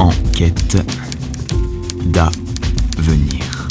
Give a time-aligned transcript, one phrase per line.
[0.00, 0.76] Enquête
[2.04, 3.68] d'avenir.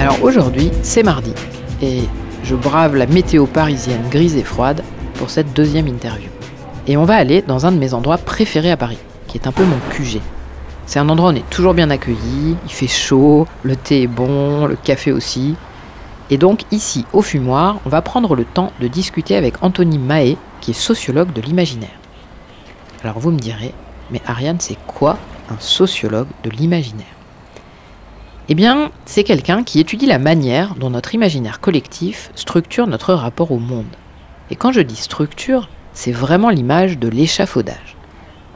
[0.00, 1.32] Alors aujourd'hui, c'est mardi
[1.80, 2.00] et
[2.42, 4.82] je brave la météo parisienne grise et froide
[5.14, 6.28] pour cette deuxième interview.
[6.88, 9.52] Et on va aller dans un de mes endroits préférés à Paris, qui est un
[9.52, 10.20] peu mon QG.
[10.90, 14.06] C'est un endroit où on est toujours bien accueilli, il fait chaud, le thé est
[14.08, 15.54] bon, le café aussi.
[16.30, 20.36] Et donc ici, au fumoir, on va prendre le temps de discuter avec Anthony Mahé,
[20.60, 21.96] qui est sociologue de l'imaginaire.
[23.04, 23.72] Alors vous me direz,
[24.10, 25.16] mais Ariane, c'est quoi
[25.48, 27.06] un sociologue de l'imaginaire?
[28.48, 33.52] Eh bien, c'est quelqu'un qui étudie la manière dont notre imaginaire collectif structure notre rapport
[33.52, 33.94] au monde.
[34.50, 37.96] Et quand je dis structure, c'est vraiment l'image de l'échafaudage.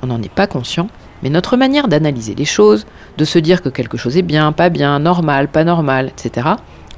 [0.02, 0.88] On n'en est pas conscient,
[1.24, 2.86] mais notre manière d'analyser les choses,
[3.16, 6.50] de se dire que quelque chose est bien, pas bien, normal, pas normal, etc.,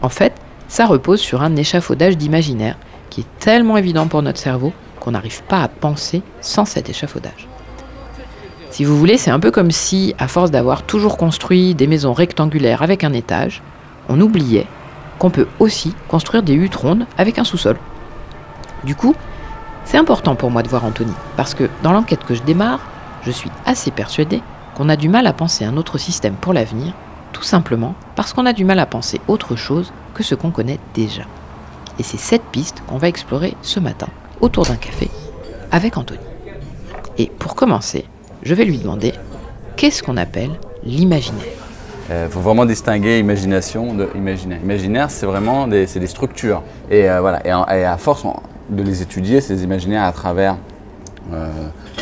[0.02, 0.34] en fait,
[0.68, 2.76] ça repose sur un échafaudage d'imaginaire
[3.08, 7.46] qui est tellement évident pour notre cerveau qu'on n'arrive pas à penser sans cet échafaudage.
[8.70, 12.12] Si vous voulez, c'est un peu comme si, à force d'avoir toujours construit des maisons
[12.12, 13.62] rectangulaires avec un étage,
[14.08, 14.66] on oubliait
[15.20, 17.78] qu'on peut aussi construire des huttes rondes avec un sous-sol.
[18.84, 19.14] Du coup,
[19.84, 22.80] c'est important pour moi de voir Anthony, parce que dans l'enquête que je démarre,
[23.26, 24.40] je suis assez persuadé
[24.76, 26.94] qu'on a du mal à penser un autre système pour l'avenir,
[27.32, 30.78] tout simplement parce qu'on a du mal à penser autre chose que ce qu'on connaît
[30.94, 31.24] déjà.
[31.98, 34.06] Et c'est cette piste qu'on va explorer ce matin,
[34.40, 35.10] autour d'un café,
[35.72, 36.20] avec Anthony.
[37.18, 38.04] Et pour commencer,
[38.44, 39.12] je vais lui demander
[39.76, 40.52] qu'est-ce qu'on appelle
[40.84, 41.44] l'imaginaire?
[42.08, 44.60] Il euh, faut vraiment distinguer imagination de imaginaire.
[44.62, 46.62] Imaginaire, c'est vraiment des, des structures.
[46.88, 47.44] Et euh, voilà.
[47.44, 48.24] Et, à force
[48.70, 50.56] de les étudier, ces imaginaires à travers
[51.32, 51.50] euh,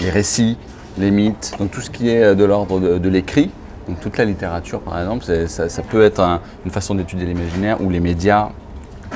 [0.03, 0.59] les récits,
[0.99, 3.50] les mythes, donc tout ce qui est de l'ordre de, l'écrit,
[3.88, 8.00] donc toute la littérature par exemple, ça, peut être une façon d'étudier l'imaginaire ou les
[8.00, 8.50] médias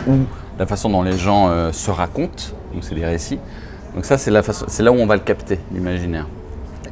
[0.06, 0.16] ou
[0.58, 3.38] la façon dont les gens euh, se racontent, donc c'est les récits.
[3.94, 4.42] Donc ça c'est, là
[4.92, 6.26] où on va le capter, l'imaginaire.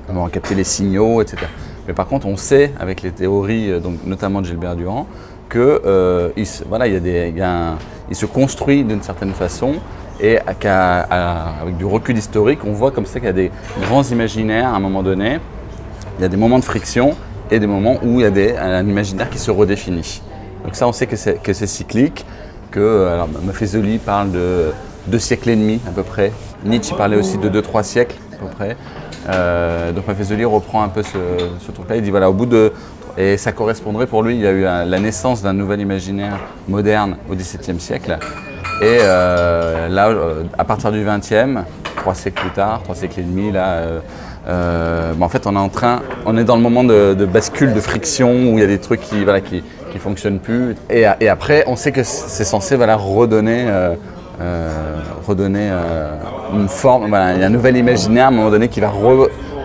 [0.08, 1.46] On va capter les signaux, etc.
[1.86, 5.06] Mais par contre on sait avec les théories, euh, donc notamment de Gilbert Durand,
[5.48, 7.34] que euh, il, voilà, il, y a des,
[8.08, 9.74] il se construit d'une certaine façon
[10.20, 13.50] et avec du recul historique, on voit comme ça qu'il y a des
[13.82, 15.38] grands imaginaires à un moment donné.
[16.18, 17.14] Il y a des moments de friction
[17.50, 20.22] et des moments où il y a un imaginaire qui se redéfinit.
[20.64, 22.24] Donc ça, on sait que c'est cyclique,
[22.70, 24.72] que Maffezoli parle de
[25.06, 26.32] deux siècles et demi à peu près.
[26.64, 28.76] Nietzsche parlait aussi de deux, trois siècles à peu près.
[29.28, 31.18] Euh, donc Maffezoli reprend un peu ce,
[31.60, 31.96] ce truc-là.
[31.96, 32.72] Il dit voilà, au bout de
[33.18, 36.38] et ça correspondrait pour lui, il y a eu la naissance d'un nouvel imaginaire
[36.68, 38.18] moderne au XVIIe siècle.
[38.82, 41.62] Et euh, là, euh, à partir du 20e,
[41.96, 44.02] trois siècles plus tard, trois siècles et demi, là,
[44.48, 47.80] euh, en fait, on est en train, on est dans le moment de, bascule, de
[47.80, 50.76] friction, où il y a des trucs qui, voilà, qui, qui fonctionnent plus.
[50.90, 53.66] Et, après, on sait que c'est censé, voilà, redonner,
[55.26, 55.70] redonner
[56.52, 58.92] une forme, voilà, il y a un nouvel imaginaire à un moment donné qui va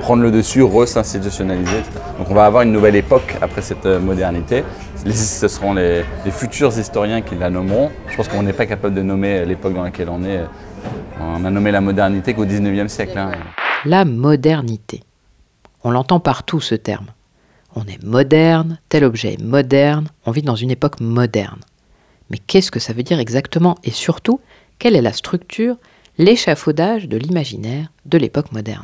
[0.01, 1.83] prendre le dessus, re-s'institutionnaliser.
[2.17, 4.63] Donc on va avoir une nouvelle époque après cette modernité
[5.09, 7.89] ce seront les, futurs historiens qui la nommeront.
[8.07, 10.41] Je pense qu'on n'est pas capable de nommer l'époque dans laquelle on est.
[11.19, 13.17] On a nommé la modernité qu'au 19e siècle.
[13.17, 13.31] Hein.
[13.85, 15.03] La modernité.
[15.83, 17.07] On l'entend partout ce terme.
[17.75, 21.61] On est moderne, tel objet est moderne, on vit dans une époque moderne.
[22.29, 23.77] Mais qu'est-ce que ça veut dire exactement?
[23.83, 24.39] Et surtout,
[24.77, 25.77] quelle est la structure,
[26.17, 28.83] l'échafaudage de l'imaginaire de l'époque moderne?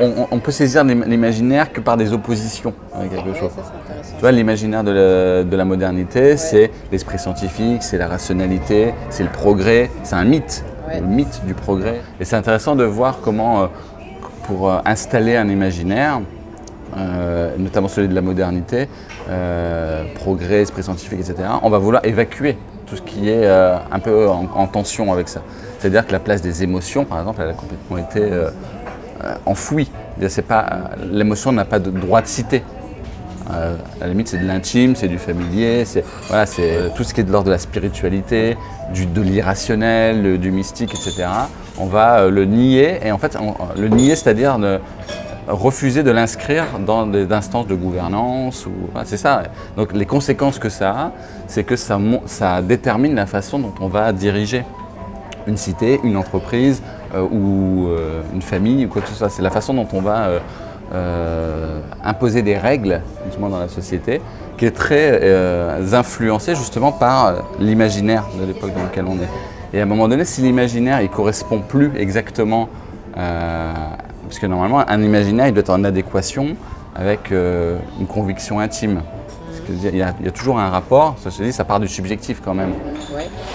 [0.00, 3.50] On, peut saisir l'imaginaire que par des oppositions avec quelque chose.
[4.14, 9.90] Tu vois, l'imaginaire de, la modernité, c'est l'esprit scientifique, c'est la rationalité, c'est le progrès,
[10.02, 12.00] c'est un mythe, le mythe du progrès.
[12.20, 13.66] Et c'est intéressant de voir comment, euh,
[14.44, 16.20] pour euh, installer un imaginaire,
[16.96, 18.88] euh, notamment celui de la modernité,
[20.14, 22.56] progrès, esprit scientifique, etc., on va vouloir évacuer
[22.86, 25.42] tout ce qui est un peu en, tension avec ça.
[25.78, 28.22] C'est-à-dire que la place des émotions, par exemple, elle a complètement été
[29.24, 29.90] euh, enfoui.
[31.10, 32.62] L'émotion n'a pas de droit de citer.
[33.50, 37.14] Euh, à la limite, c'est de l'intime, c'est du familier, c'est voilà, c'est tout ce
[37.14, 38.56] qui est de l'ordre de la spiritualité,
[38.92, 41.26] du, de l'irrationnel, du mystique, etc.
[41.78, 43.38] On va euh, le nier, et en fait,
[43.76, 44.58] le nier, c'est-à-dire
[45.48, 48.66] refuser de l'inscrire dans des instances de gouvernance.
[48.66, 48.72] Ou,
[49.04, 49.44] c'est ça.
[49.76, 51.12] Donc les conséquences que ça a,
[51.46, 54.64] c'est que ça, ça détermine la façon dont on va diriger
[55.46, 59.28] une cité, une entreprise euh, ou euh, une famille ou quoi que ce soit.
[59.28, 60.38] C'est la façon dont on va euh,
[60.94, 64.20] euh, imposer des règles justement dans la société
[64.56, 69.28] qui est très euh, influencée justement par euh, l'imaginaire de l'époque dans laquelle on est.
[69.72, 72.68] Et à un moment donné, si l'imaginaire il correspond plus exactement,
[73.16, 73.72] euh,
[74.24, 76.56] parce que normalement un imaginaire il doit être en adéquation
[76.96, 79.02] avec euh, une conviction intime.
[79.46, 81.64] Parce que, il, y a, il y a toujours un rapport, ça se dit, ça
[81.64, 82.72] part du subjectif quand même.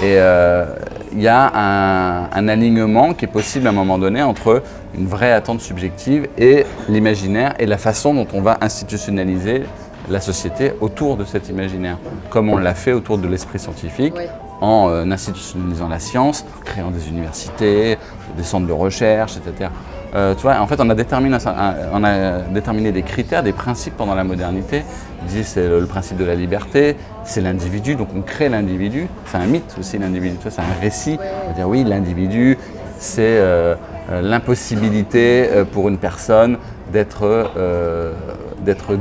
[0.02, 0.66] Et euh,
[1.14, 4.64] il y a un, un alignement qui est possible à un moment donné entre
[4.96, 9.64] une vraie attente subjective et l'imaginaire et la façon dont on va institutionnaliser
[10.10, 11.98] la société autour de cet imaginaire,
[12.30, 14.14] comme on l'a fait autour de l'esprit scientifique,
[14.62, 17.98] en euh, institutionnalisant la science, créant des universités,
[18.38, 19.70] des centres de recherche, etc.
[20.16, 23.42] Euh, tu vois, en fait, on a, déterminé, un- un- on a déterminé des critères,
[23.42, 24.84] des principes pendant la modernité.
[25.22, 29.08] On dit c'est le, principe de la liberté, c'est l'individu, donc on crée l'individu.
[29.26, 31.18] C'est un mythe aussi l'individu, c'est un récit.
[31.46, 32.58] On va dire oui, l'individu,
[33.00, 33.76] c'est euh,
[34.22, 36.58] l'impossibilité euh, pour une personne
[36.92, 38.14] d'être euh,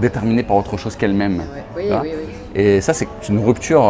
[0.01, 1.43] déterminée par autre chose qu'elle-même.
[1.77, 2.33] Oui, Tu vois oui, oui.
[2.55, 3.83] Et ça, c'est une rupture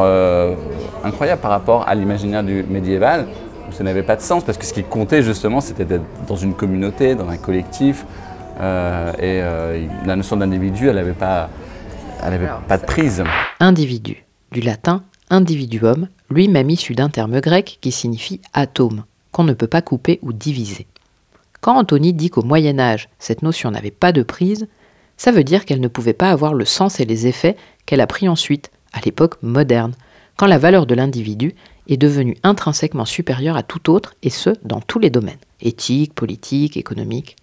[1.05, 3.27] incroyable par rapport à l'imaginaire du médiéval,
[3.73, 6.55] ça n'avait pas de sens, parce que ce qui comptait justement, c'était d'être dans une
[6.55, 8.05] communauté, dans un collectif,
[8.61, 11.49] euh, et euh, la notion d'individu, elle n'avait pas,
[12.25, 13.25] elle avait Alors, pas de prise.
[13.61, 15.03] Individu, du latin
[15.33, 20.33] individuum, lui-même issu d'un terme grec qui signifie atome, qu'on ne peut pas couper ou
[20.33, 20.87] diviser.
[21.63, 24.69] Quand Anthony dit qu'au Moyen Âge, cette notion n'avait pas de prise,
[25.17, 28.07] ça veut dire qu'elle ne pouvait pas avoir le sens et les effets qu'elle a
[28.07, 29.95] pris ensuite, à l'époque moderne,
[30.37, 31.55] quand la valeur de l'individu
[31.93, 36.77] est devenue intrinsèquement supérieure à tout autre, et ce, dans tous les domaines, éthique, politique,
[36.77, 37.37] économique.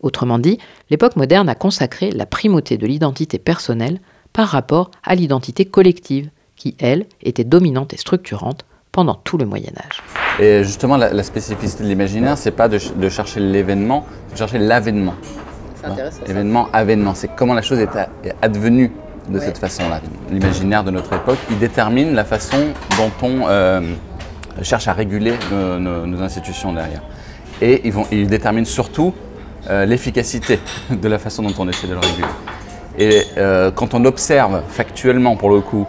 [0.00, 0.58] Autrement dit,
[0.90, 4.00] l'époque moderne a consacré la primauté de l'identité personnelle
[4.32, 9.72] par rapport à l'identité collective, qui, elle, était dominante et structurante pendant tout le Moyen
[9.76, 10.02] Âge.
[10.40, 14.34] Et justement, la, la spécificité de l'imaginaire, c'est pas de, ch- de chercher l'événement, c'est
[14.34, 15.14] de chercher l'avènement.
[15.76, 16.20] C'est intéressant.
[16.24, 16.30] ça.
[16.30, 18.92] Événement, avènement, c'est comment la chose est, a- est advenue
[19.28, 19.44] de Ouais.
[19.44, 20.00] cette façon-là.
[20.30, 22.58] L'imaginaire de notre époque, il détermine la façon
[22.96, 23.80] dont on euh,
[24.62, 27.02] cherche à réguler nos, nos- nos institutions derrière.
[27.62, 29.14] Et ils vont, il détermine surtout
[29.70, 30.58] euh, l'efficacité
[30.90, 32.28] de la façon dont on essaie de le réguler.
[32.98, 35.86] Et euh, quand on observe factuellement, pour le coup,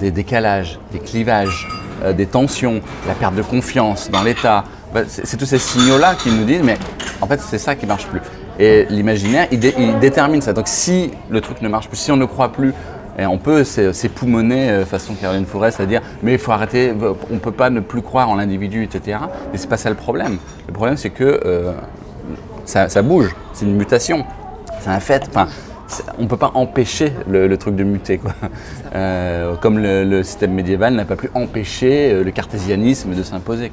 [0.00, 1.68] des décalages, des clivages,
[2.16, 6.28] des tensions, la perte de confiance dans l'État, bah, c'est c'est tous ces signaux-là qui
[6.32, 6.76] nous disent, mais
[7.20, 8.20] en fait, c'est ça qui marche plus.
[8.60, 10.52] Et l'imaginaire, il, dé- il détermine ça.
[10.52, 12.72] Donc si le truc ne marche plus, si on ne croit plus,
[13.18, 16.92] et on peut s'é- s'époumoner euh, façon Caroline Fourest, c'est-à-dire, mais il faut arrêter,
[17.30, 19.18] on ne peut pas ne plus croire en l'individu, etc.
[19.50, 20.36] Mais c'est pas ça le problème.
[20.68, 21.72] Le problème, c'est que euh,
[22.66, 24.24] ça, ça bouge, c'est une mutation,
[24.80, 25.24] c'est un fait.
[25.28, 25.48] Enfin,
[26.18, 28.18] on ne peut pas empêcher le, le truc de muter.
[28.18, 28.32] Quoi.
[28.94, 33.70] Euh, comme le, le système médiéval n'a pas pu empêcher le cartésianisme de s'imposer.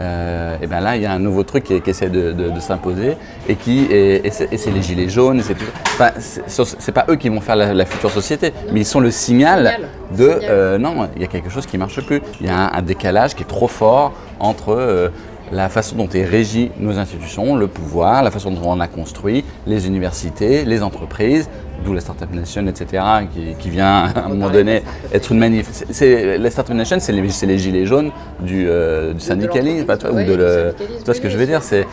[0.00, 2.50] Euh, et bien là, il y a un nouveau truc qui, qui essaie de, de-
[2.50, 3.16] de s'imposer
[3.48, 5.38] et qui et, et c'est les gilets jaunes.
[5.40, 5.56] et c'est
[5.94, 6.42] Enfin, c'est
[6.78, 9.58] c'est pas eux qui vont faire la, la future société, mais ils sont le signal,
[9.74, 9.88] Signal.
[10.12, 10.50] de Signal.
[10.50, 12.20] euh, non, il y a quelque chose qui marche plus.
[12.40, 15.08] Il y a un, un décalage qui est trop fort entre euh,
[15.52, 19.44] la façon dont est régie nos institutions, le pouvoir, la façon dont on a construit
[19.66, 21.48] les universités, les entreprises,
[21.84, 23.02] d'où la Startup Nation, etc.,
[23.32, 24.82] qui, qui vient à un moment donné
[25.12, 25.70] être une manif.
[26.00, 28.10] La Startup Nation, c'est les, gilets jaunes
[28.40, 30.74] du, euh, du syndicalisme, toi, ou de le.
[31.04, 31.86] vois ce que je veux dire C'est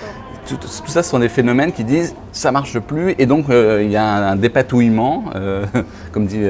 [0.47, 3.81] tout, tout ça, ce sont des phénomènes qui disent ça marche plus et donc euh,
[3.81, 5.65] il y a un, un dépatouillement, euh,
[6.11, 6.41] comme dit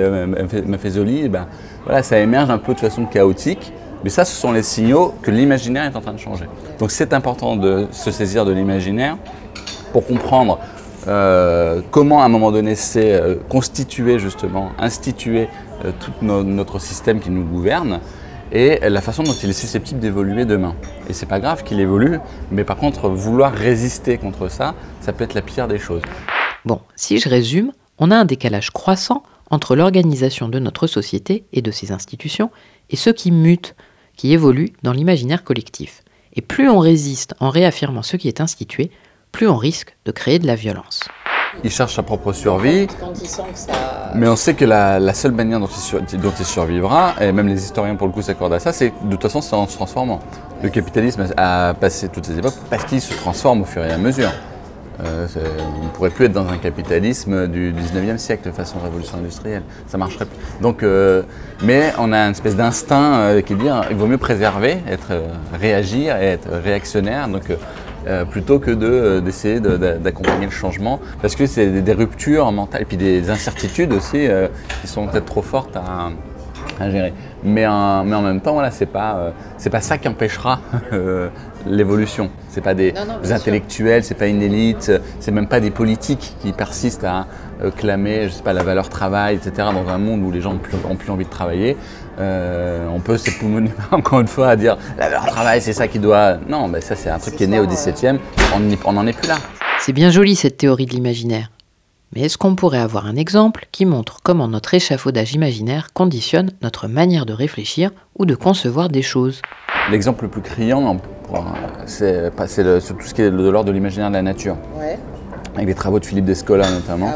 [0.66, 1.48] Maffezoli, et ben,
[1.86, 3.74] voilà, ça émerge un peu de façon chaotique.
[4.04, 6.46] Mais ça, ce sont les signaux que l'imaginaire est en train de changer.
[6.80, 9.18] Donc c'est important de se saisir de l'imaginaire
[9.92, 10.60] pour comprendre
[11.08, 15.48] euh, comment à un moment donné c'est euh, constitué justement, institué
[15.86, 18.00] euh, tout no- notre système qui nous gouverne
[18.52, 20.76] et la façon dont il est susceptible d'évoluer demain.
[21.10, 22.20] Et c'est pas grave qu'il évolue,
[22.52, 26.04] mais par contre vouloir résister contre ça, ça peut être la pire des choses.
[26.64, 31.62] Bon, si je résume, on a un décalage croissant entre l'organisation de notre société et
[31.62, 32.52] de ses institutions
[32.92, 33.76] et ce qui mute,
[34.16, 36.04] qui évolue dans l'imaginaire collectif.
[36.36, 38.92] Et plus on résiste en réaffirmant ce qui est institué,
[39.32, 41.02] plus on risque de créer de la violence.
[41.64, 42.88] Il cherche sa propre survie,
[44.16, 47.48] mais on sait que la, seule manière dont il, sur- dont il survivra, et même
[47.48, 49.76] les historiens pour le coup s'accordent à ça, c'est de toute façon c'est en se
[49.76, 50.20] transformant.
[50.64, 53.98] Le capitalisme a passé toutes ces époques parce qu'il se transforme au fur et à
[53.98, 54.32] mesure.
[55.02, 55.28] Euh,
[55.82, 59.64] on ne pourrait plus être dans un capitalisme du 19e siècle de façon révolution industrielle.
[59.88, 60.38] Ça marcherait plus.
[60.62, 61.24] Donc, euh,
[61.64, 65.14] mais on a une espèce d'instinct euh, qui dit euh, il vaut mieux préserver, être,
[65.54, 67.28] réagir et être réactionnaire.
[67.28, 67.44] Donc,
[68.32, 72.82] plutôt que de, d'essayer de- d'a- d'accompagner le changement, parce que c'est des, ruptures mentales
[72.82, 74.28] et puis des incertitudes aussi
[74.82, 77.14] qui sont peut-être trop fortes à, gérer.
[77.46, 79.32] Mais en, même temps, voilà, c'est pas,
[79.72, 80.60] pas ça qui empêchera
[81.68, 82.30] l'évolution.
[82.50, 85.72] C'est pas des, Non, non, des intellectuels, c'est pas une élite, c'est même pas des
[85.72, 87.28] politiques qui persistent à
[87.64, 89.70] euh, clamer, je sais pas, la valeur travail, etc.
[89.74, 91.78] Dans un monde où les gens n'ont plus, ont plus envie de travailler,
[92.20, 95.98] Euh, on peut s'époumoner encore une fois à dire la valeur travail, c'est ça qui
[95.98, 96.38] doit.
[96.48, 98.20] Non, mais ça c'est un truc qui est né au 17e.
[98.56, 99.38] On n'y- on n'en est plus là.
[99.80, 101.50] C'est bien joli cette théorie de l'imaginaire.
[102.16, 106.88] Mais est-ce qu'on pourrait avoir un exemple qui montre comment notre échafaudage imaginaire conditionne notre
[106.88, 107.90] manière de réfléchir
[108.20, 109.42] ou de concevoir des choses?
[109.90, 110.86] L'exemple le plus criant,
[111.34, 111.46] pour-
[111.86, 112.32] c'est
[112.80, 114.98] sur tout ce qui est de l'ordre de l'imaginaire de la nature, Ouais.
[115.56, 117.12] avec les travaux de Philippe Descola notamment.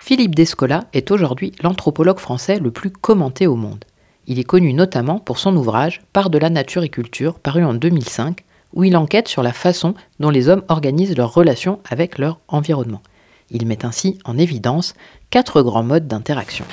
[0.00, 3.84] Philippe Descola est aujourd'hui l'anthropologue français le plus commenté au monde.
[4.26, 7.74] Il est connu notamment pour son ouvrage Par de la nature et culture, paru en
[7.74, 8.44] 2005,
[8.74, 13.02] où il enquête sur la façon dont les hommes organisent leurs relations avec leur environnement.
[13.50, 14.94] Il met ainsi en évidence
[15.30, 16.64] quatre grands modes d'interaction.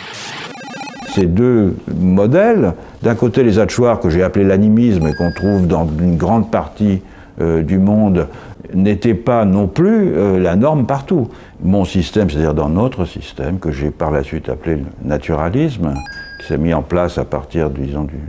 [1.14, 5.88] Ces deux modèles, d'un côté les Hatchoirs que j'ai appelé l'animisme et qu'on trouve dans
[5.88, 7.02] une grande partie
[7.40, 8.28] euh, du monde,
[8.74, 11.30] n'étaient pas non plus euh, la norme partout.
[11.62, 15.94] Mon système, c'est-à-dire dans notre système, que j'ai par la suite appelé le naturalisme,
[16.40, 17.84] qui s'est mis en place à partir du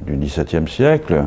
[0.07, 1.25] XVIIe siècle,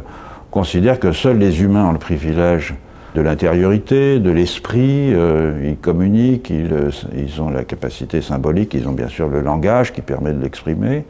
[0.52, 2.76] considère que seuls les humains ont le privilège
[3.18, 8.88] de l'intériorité, de l'esprit, euh, ils communiquent, ils, euh, ils ont la capacité symbolique, ils
[8.88, 11.04] ont bien sûr le langage qui permet de l'exprimer,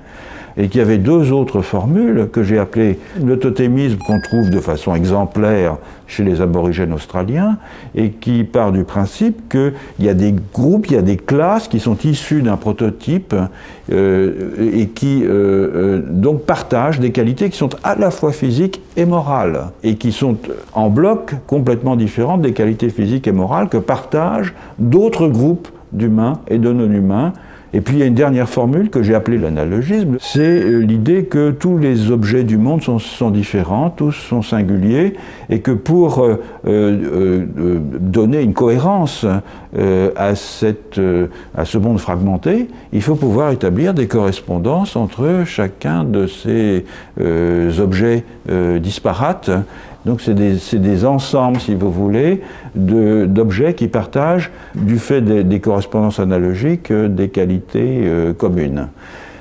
[0.55, 4.61] et qu'il y avait deux autres formules que j'ai appelées le totémisme qu'on trouve de
[4.61, 5.75] façon exemplaire
[6.07, 7.57] chez les aborigènes australiens,
[7.93, 11.67] et qui part du principe qu'il y a des groupes, il y a des classes
[11.67, 13.35] qui sont issues d'un prototype
[13.91, 15.25] euh, et qui
[16.09, 20.37] donc partagent des qualités qui sont à la fois physiques et morales, et qui sont
[20.73, 26.57] en bloc complètement différentes des qualités physiques et morales que partagent d'autres groupes d'humains et
[26.57, 27.31] de non-humains.
[27.73, 31.25] Et puis il y a une dernière formule que j'ai appelée l'analogisme, c'est euh, l'idée
[31.25, 35.15] que tous les objets du monde sont, différents, tous sont singuliers,
[35.49, 37.45] et que pour euh, euh,
[37.99, 39.25] donner une cohérence
[39.75, 46.85] à, ce monde fragmenté, il faut pouvoir établir des correspondances entre chacun de ces
[47.79, 48.23] objets
[48.79, 49.51] disparates.
[50.07, 52.41] Donc c'est des, ensembles, si vous voulez,
[52.75, 58.87] d'objets qui partagent, du fait des, correspondances analogiques, euh, des qualités euh, communes.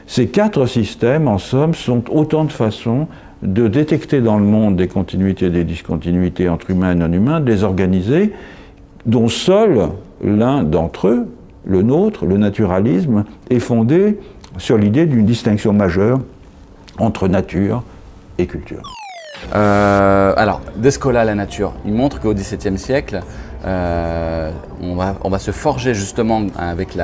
[0.08, 3.06] Ces quatre systèmes, en somme, sont autant de façons
[3.42, 7.52] de détecter dans le monde des continuités et des discontinuités entre humains et non-humains, de
[7.52, 8.32] les
[9.04, 9.90] dont seul
[10.24, 11.28] l'un d'entre eux,
[11.64, 14.18] le nôtre, le naturalisme, est fondé
[14.58, 16.18] sur l'idée d'une distinction majeure
[16.98, 17.84] entre nature
[18.38, 18.95] et culture.
[19.54, 23.20] Euh, alors, Descola, la nature, il montre qu'au XVIIe siècle,
[23.64, 24.50] euh,
[24.80, 26.96] on, va, se forger justement avec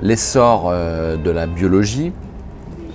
[0.00, 2.12] l'essor euh, de la biologie.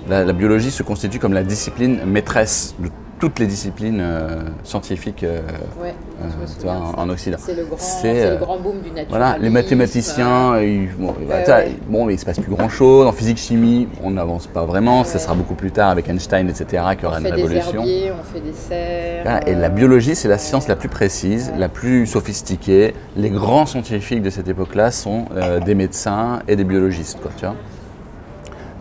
[0.08, 4.28] La, la biologie se constitue comme la discipline maîtresse de toutes les disciplines euh,
[4.62, 5.40] scientifiques euh,
[5.80, 7.38] Ouais, euh, en, en Occident.
[7.38, 9.06] C'est le grand, le boom du naturalisme.
[9.08, 13.06] Voilà, les mathématiciens, ils- bon, bah, Ouais, bon, il se passe plus grand chose.
[13.06, 15.04] En physique, chimie, on n'avance pas vraiment.
[15.04, 17.42] Ça sera beaucoup plus tard avec Einstein, etc., qu'il y On aura une fait des
[17.42, 17.80] révolution.
[17.80, 19.22] herbiers, on fait des serres.
[19.24, 22.94] Voilà, Et la biologie, c'est la science la plus précise, la plus sophistiquée.
[23.16, 25.24] Les grands scientifiques de cette époque-là sont
[25.64, 27.54] des médecins et des biologistes, quoi, tu vois.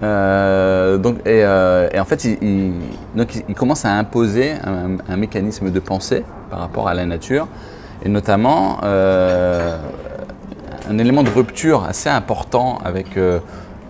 [0.06, 2.74] Euh, donc, et, euh, et en fait, il,
[3.16, 7.48] donc il- commence à imposer un, mécanisme de pensée par rapport à la nature,
[8.04, 9.78] et notamment euh,
[10.90, 13.18] un élément de rupture assez important avec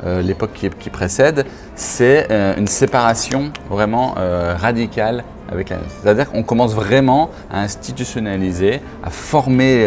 [0.06, 1.46] l'époque qui, précède,
[1.76, 4.16] c'est une séparation vraiment
[4.58, 5.92] radicale avec la nature.
[6.02, 9.86] C'est-à-dire qu'on commence vraiment à institutionnaliser, à former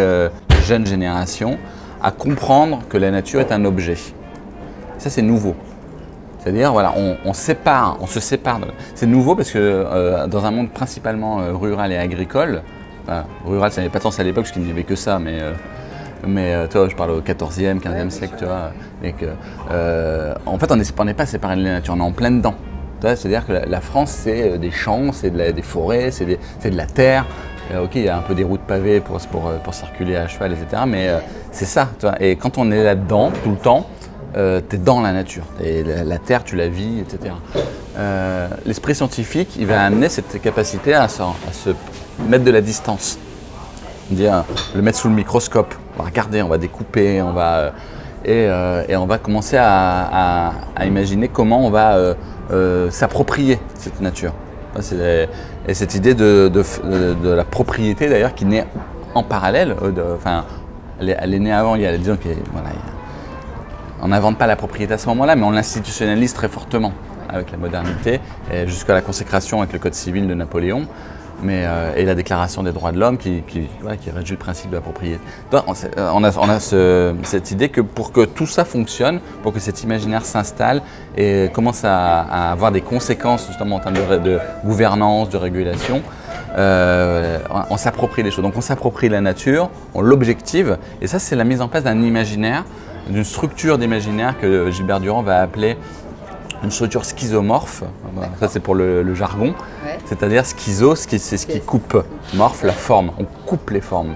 [0.51, 1.57] les jeunes générations,
[2.03, 3.97] à comprendre que la nature est un objet.
[4.99, 5.55] Ça, c'est nouveau.
[6.49, 8.61] C'est-à-dire, voilà, on, on sépare, on se sépare.
[8.61, 12.62] de- C'est nouveau parce que euh, dans un monde principalement euh, rural et agricole,
[13.07, 15.19] enfin, rural, ça n'avait pas tant ça à l'époque parce qu'il n'y avait que ça,
[15.19, 15.52] mais, euh,
[16.26, 18.71] mais toi, je parle au 14e, 15e siècle, tu vois,
[19.05, 19.26] et que,
[20.47, 22.55] en fait, on n'est pas séparé de la nature, on est en plein dedans.
[23.02, 26.87] C'est-à-dire que la, la France, c'est des champs, c'est de des forêts, c'est de la
[26.87, 27.26] terre.
[27.78, 30.52] Ok, il y a un peu des routes pavées pour, pour, pour circuler à cheval,
[30.52, 30.83] etc.
[30.87, 31.19] Mais euh,
[31.52, 31.88] c'est ça.
[32.00, 32.14] Tu vois.
[32.21, 33.87] Et quand on est là-dedans, tout le temps,
[34.37, 35.45] euh, tu es dans la nature.
[35.63, 37.35] Et la, terre, tu la vis, etc.
[37.97, 41.71] Euh, L'esprit scientifique, il va amener cette capacité à, se-
[42.29, 43.19] mettre de la distance.
[44.11, 44.45] Dire,
[44.75, 45.75] le mettre sous le microscope.
[45.99, 47.71] On va regarder, on va découper, on va, euh,
[48.25, 50.53] et, euh, et on va commencer à,
[50.85, 52.15] imaginer comment on va
[52.91, 54.33] s'approprier cette nature.
[55.69, 56.51] Et cette idée de,
[57.25, 58.67] la propriété d'ailleurs qui naît
[59.15, 59.75] en parallèle.
[60.15, 60.45] Enfin,
[61.01, 62.17] elle, est- née avant, il y a, disons
[62.53, 62.98] voilà, il y a-
[64.00, 66.93] on n'invente pas la propriété à ce moment-là, mais on l'institutionnalise très fortement
[67.28, 68.21] avec la modernité,
[68.67, 70.87] jusqu'à la consécration avec le Code civil de Napoléon.
[71.43, 73.45] Mais, euh, et la Déclaration des droits de l'homme qui,
[73.85, 75.21] régit le principe de la propriété.
[75.52, 75.62] Donc,
[75.97, 76.61] euh, on a,
[77.23, 80.83] cette idée que pour que tout ça fonctionne, pour que cet imaginaire s'installe
[81.17, 86.02] et commence à, avoir des conséquences justement en termes de gouvernance, de régulation,
[86.57, 88.43] euh, on, on s'approprie les choses.
[88.43, 92.02] Donc on s'approprie la nature, on l'objective, et ça c'est la mise en place d'un
[92.02, 92.64] imaginaire,
[93.09, 95.77] d'une structure d'imaginaire que Gilbert Durand va appeler
[96.62, 97.85] une structure schizomorphe.
[98.41, 99.55] Ça c'est pour le, le jargon.
[99.85, 99.99] Ouais.
[100.07, 102.03] C'est-à-dire schizo, c'est ce qui coupe.
[102.35, 103.12] Morphe, la forme.
[103.19, 104.15] On coupe les formes.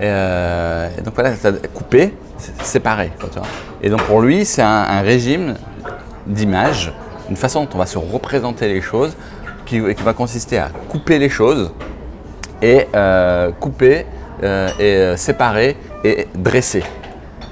[0.00, 1.32] Et, euh, et donc voilà,
[1.72, 3.12] couper, c'est séparer.
[3.82, 5.54] Et donc pour lui, c'est un, un régime
[6.26, 6.92] d'image,
[7.30, 9.16] une façon dont on va se représenter les choses,
[9.64, 11.72] qui, qui va consister à couper les choses
[12.60, 14.06] et euh, couper
[14.42, 16.82] euh, et séparer et dresser.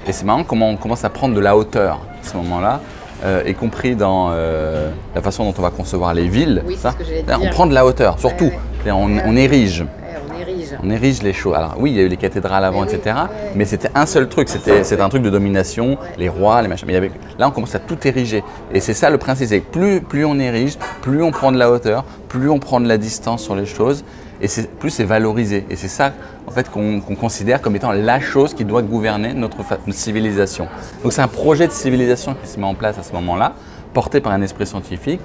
[0.07, 2.81] Et c'est marrant comment on commence à prendre de la hauteur à ce moment-là,
[3.23, 6.63] euh, y compris dans euh, la façon dont on va concevoir les villes.
[6.65, 6.91] Oui, ça.
[6.91, 7.51] ce que j'allais On dire.
[7.51, 8.45] prend de la hauteur, surtout.
[8.45, 8.91] ouais.
[8.91, 9.81] On, érige.
[9.81, 9.87] Ouais,
[10.27, 10.75] on érige.
[10.83, 11.53] On érige les choses.
[11.55, 13.15] Alors oui, il y a eu les cathédrales avant, Mais etc.
[13.53, 14.49] Mais c'était un seul truc.
[14.49, 16.87] C'était c'était un truc de domination, les rois, les machins.
[16.87, 18.43] Mais il y avait, là, on commence à tout ériger.
[18.73, 19.49] Et c'est ça le principe.
[19.49, 22.79] C'est que plus, plus on érige, plus on prend de la hauteur, plus on prend
[22.79, 24.03] de la distance sur les choses.
[24.41, 24.47] Et
[24.79, 25.65] plus c'est valorisé.
[25.69, 26.13] Et c'est ça,
[26.47, 29.57] en fait, qu'on considère comme étant la chose qui doit gouverner notre,
[29.91, 30.67] civilisation.
[31.03, 33.53] Donc c'est un projet de civilisation qui se met en place à ce moment-là,
[33.93, 35.21] porté par un esprit scientifique,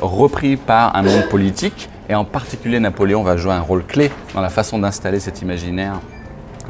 [0.00, 4.40] repris par un monde politique, et en particulier Napoléon va jouer un rôle clé dans
[4.40, 6.00] la façon d'installer cet imaginaire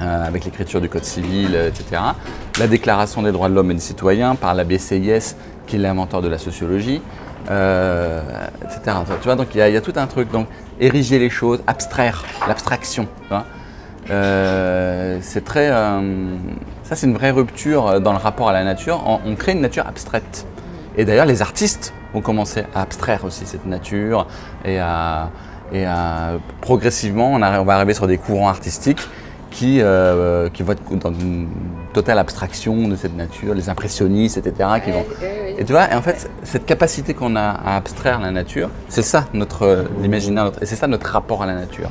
[0.01, 2.01] euh, avec l'écriture du Code civil, euh, etc.
[2.59, 6.23] La Déclaration des droits de l'homme et des citoyens par l'abbé Sieyès, qui est l'inventeur
[6.23, 7.03] de la sociologie,
[7.51, 8.21] euh,
[8.65, 8.97] etc.
[9.21, 10.31] Tu vois, donc il y, a- il y a tout un truc.
[10.31, 10.47] Donc
[10.81, 13.07] ériger les choses, abstraire, l'abstraction.
[14.11, 15.69] Euh, c'est très.
[15.71, 16.37] euh,
[16.85, 19.03] ça, c'est une vraie rupture dans le rapport à la nature.
[19.07, 20.47] On, on crée une nature abstraite.
[20.97, 24.27] Et d'ailleurs, les artistes vont commencer à abstraire aussi cette nature
[24.65, 25.31] et à,
[25.73, 29.01] et à progressivement, on, va arriver sur des courants artistiques
[29.51, 29.81] qui,
[30.55, 31.49] qui vont être dans une
[31.93, 34.69] totale abstraction de cette nature, les impressionnistes, etc.
[34.85, 35.05] Qui vont...
[35.59, 39.03] Et tu vois, et en fait, cette capacité qu'on a à abstraire la nature, c'est
[39.03, 41.91] ça notre l'imaginaire, notre- et c'est ça notre rapport à la nature.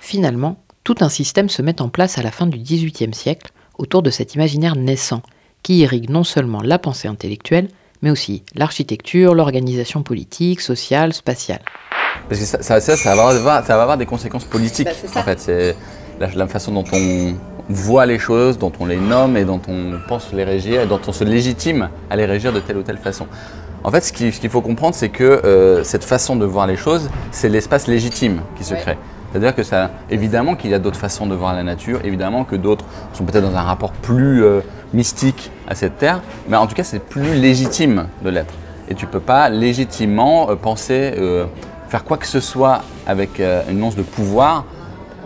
[0.00, 4.02] Finalement, tout un système se met en place à la fin du XVIIIe siècle autour
[4.02, 5.22] de cet imaginaire naissant,
[5.62, 7.68] qui irrigue non seulement la pensée intellectuelle,
[8.02, 11.60] mais aussi l'architecture, l'organisation politique, sociale, spatiale.
[12.28, 14.88] Parce que ça, ça, ça, ça va, avoir, ça va avoir des conséquences politiques.
[15.14, 15.76] Bah, en fait, c'est
[16.20, 17.34] la, la façon dont on
[17.68, 21.00] voit les choses, dont on les nomme et dont on pense les régir et dont
[21.06, 23.26] on se légitime à les régir de telle ou telle façon.
[23.82, 26.66] En fait, ce qui- ce qu'il faut comprendre, c'est que euh, cette façon de voir
[26.66, 28.80] les choses, c'est l'espace légitime qui se Ouais.
[28.80, 28.98] crée.
[29.32, 32.56] C'est-à-dire que ça, évidemment qu'il y a d'autres façons de voir la nature, évidemment que
[32.56, 34.60] d'autres sont peut-être dans un rapport plus euh,
[34.92, 38.52] mystique à cette terre, mais en tout cas c'est plus légitime de l'être.
[38.88, 41.46] Et tu peux pas légitimement euh, penser euh,
[41.88, 44.64] faire quoi que ce soit avec une once de pouvoir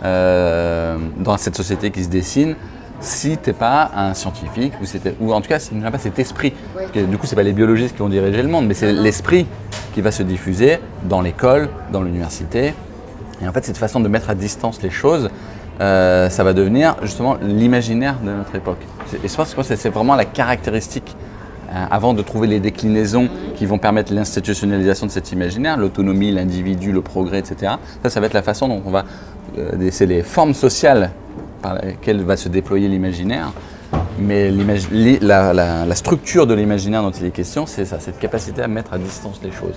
[0.05, 2.55] euh, dans cette société qui se dessine
[2.99, 4.73] si tu n'es pas un scientifique
[5.19, 6.53] ou, en tout cas si tu n'as pas cet esprit.
[6.93, 9.47] Que du coup, c'est pas les biologistes qui vont diriger le monde, mais c'est l'esprit
[9.93, 12.73] qui va se diffuser dans l'école, dans l'université.
[13.41, 15.29] Et en fait, cette façon de mettre à distance les choses,
[15.81, 18.81] euh, ça va devenir justement l'imaginaire de notre époque.
[19.23, 21.15] Et je pense que c'est c'est vraiment la caractéristique,
[21.69, 26.91] euh, avant de trouver les déclinaisons qui vont permettre l'institutionnalisation de cet imaginaire, l'autonomie, l'individu,
[26.91, 27.73] le progrès, etc.
[28.03, 29.03] Ça, ça va être la façon dont on va...
[29.57, 31.11] euh, c'est les formes sociales
[31.61, 33.51] par lesquelles va se déployer l'imaginaire.
[34.19, 34.51] Mais
[35.21, 38.67] la, la- la structure de l'imaginaire dont il est question, c'est ça, cette capacité à
[38.67, 39.75] mettre à distance les choses.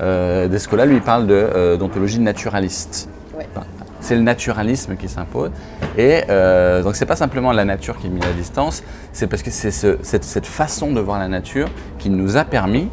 [0.00, 3.08] Euh, Descola, lui, parle euh, d'ontologie naturaliste.
[3.36, 3.46] Ouais.
[3.54, 3.66] Enfin,
[4.00, 5.50] C'est le naturalisme qui s'impose.
[5.98, 9.42] Et euh, donc, c'est pas simplement la nature qui est mise à distance, c'est parce
[9.42, 12.88] que c'est ce- cette, cette façon de voir la nature qui nous a permis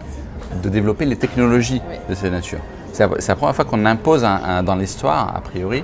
[0.63, 1.99] de développer les technologies Ouais.
[2.09, 2.59] de cette nature.
[2.91, 5.83] C'est la, c'est la première fois qu'on impose un- un- dans l'histoire, a priori,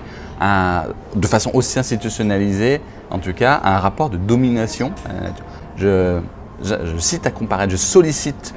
[1.15, 5.45] de façon aussi institutionnalisée, en tout cas, un rapport de domination à la nature.
[5.77, 6.19] Je,
[6.63, 8.53] je, je cite à comparaître, je sollicite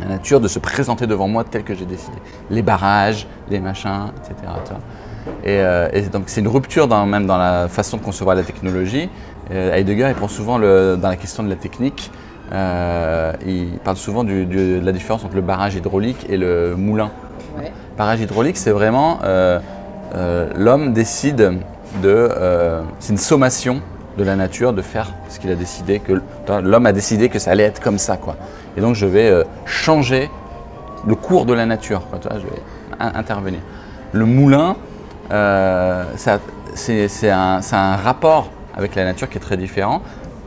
[0.00, 2.16] la nature de se présenter devant moi tel que j'ai décidé.
[2.50, 4.34] Les barrages, les machins, etc.
[5.44, 8.42] Et, euh, et donc c'est une rupture dans, même dans la façon de concevoir la
[8.42, 9.08] technologie.
[9.50, 12.10] Euh, Heidegger il prend souvent le- dans la question de la technique,
[12.52, 16.76] euh, il parle souvent du- du- de la différence entre le barrage hydraulique et le
[16.76, 17.10] moulin.
[17.58, 17.72] Ouais.
[17.98, 19.58] Barrage hydraulique, c'est vraiment euh,
[20.16, 21.58] euh, l'homme décide de.
[22.04, 23.80] euh, c'est une sommation
[24.18, 26.20] de la nature de faire ce qu'il a décidé, que
[26.62, 28.16] l'homme a décidé que ça allait être comme ça.
[28.16, 28.36] Quoi.
[28.76, 30.30] Et donc je vais euh, changer
[31.06, 32.06] le cours de la nature.
[32.08, 32.62] Quoi, tu vois, je vais
[32.98, 33.60] in- intervenir.
[34.12, 34.76] Le moulin,
[36.74, 40.00] c'est un, un rapport avec la nature qui est très différent.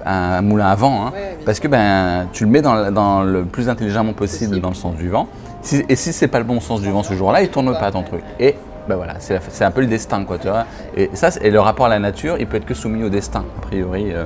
[0.06, 1.12] Un moulin à vent, hein,
[1.46, 4.76] parce que ben, tu le mets dans, le- dans le plus intelligemment possible dans le
[4.76, 5.28] sens du vent.
[5.62, 7.92] Si- et si c'est pas le bon sens du vent ce jour-là, il tourne pas
[7.92, 8.22] ton truc.
[8.40, 8.56] Et
[8.90, 10.38] ben voilà, c'est un peu le destin, quoi.
[10.98, 13.46] Et ça, et le rapport à la nature, il peut être que soumis au destin,
[13.58, 14.26] a priori, euh,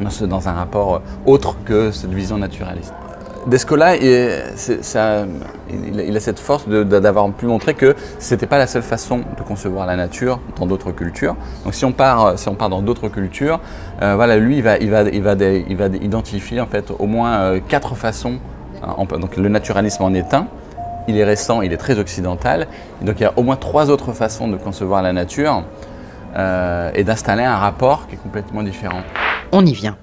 [0.00, 2.92] dans, ce- un rapport euh, autre que cette vision naturaliste.
[3.46, 9.42] Descola, il, a cette force d'avoir pu montrer que c'était pas la seule façon de
[9.46, 11.36] concevoir la nature dans d'autres cultures.
[11.64, 13.60] Donc si on part, si on part dans d'autres cultures,
[14.02, 17.60] euh, voilà, lui, il va, il va, va, va identifier en fait au moins euh,
[17.68, 18.38] quatre façons.
[18.82, 20.48] hein, donc le naturalisme en est un.
[21.08, 22.66] Il est récent, il est très occidental.
[23.02, 25.64] Donc il y a au moins trois autres façons de concevoir la nature
[26.36, 29.02] euh, et d'installer un rapport qui est complètement différent.
[29.52, 29.96] On y vient.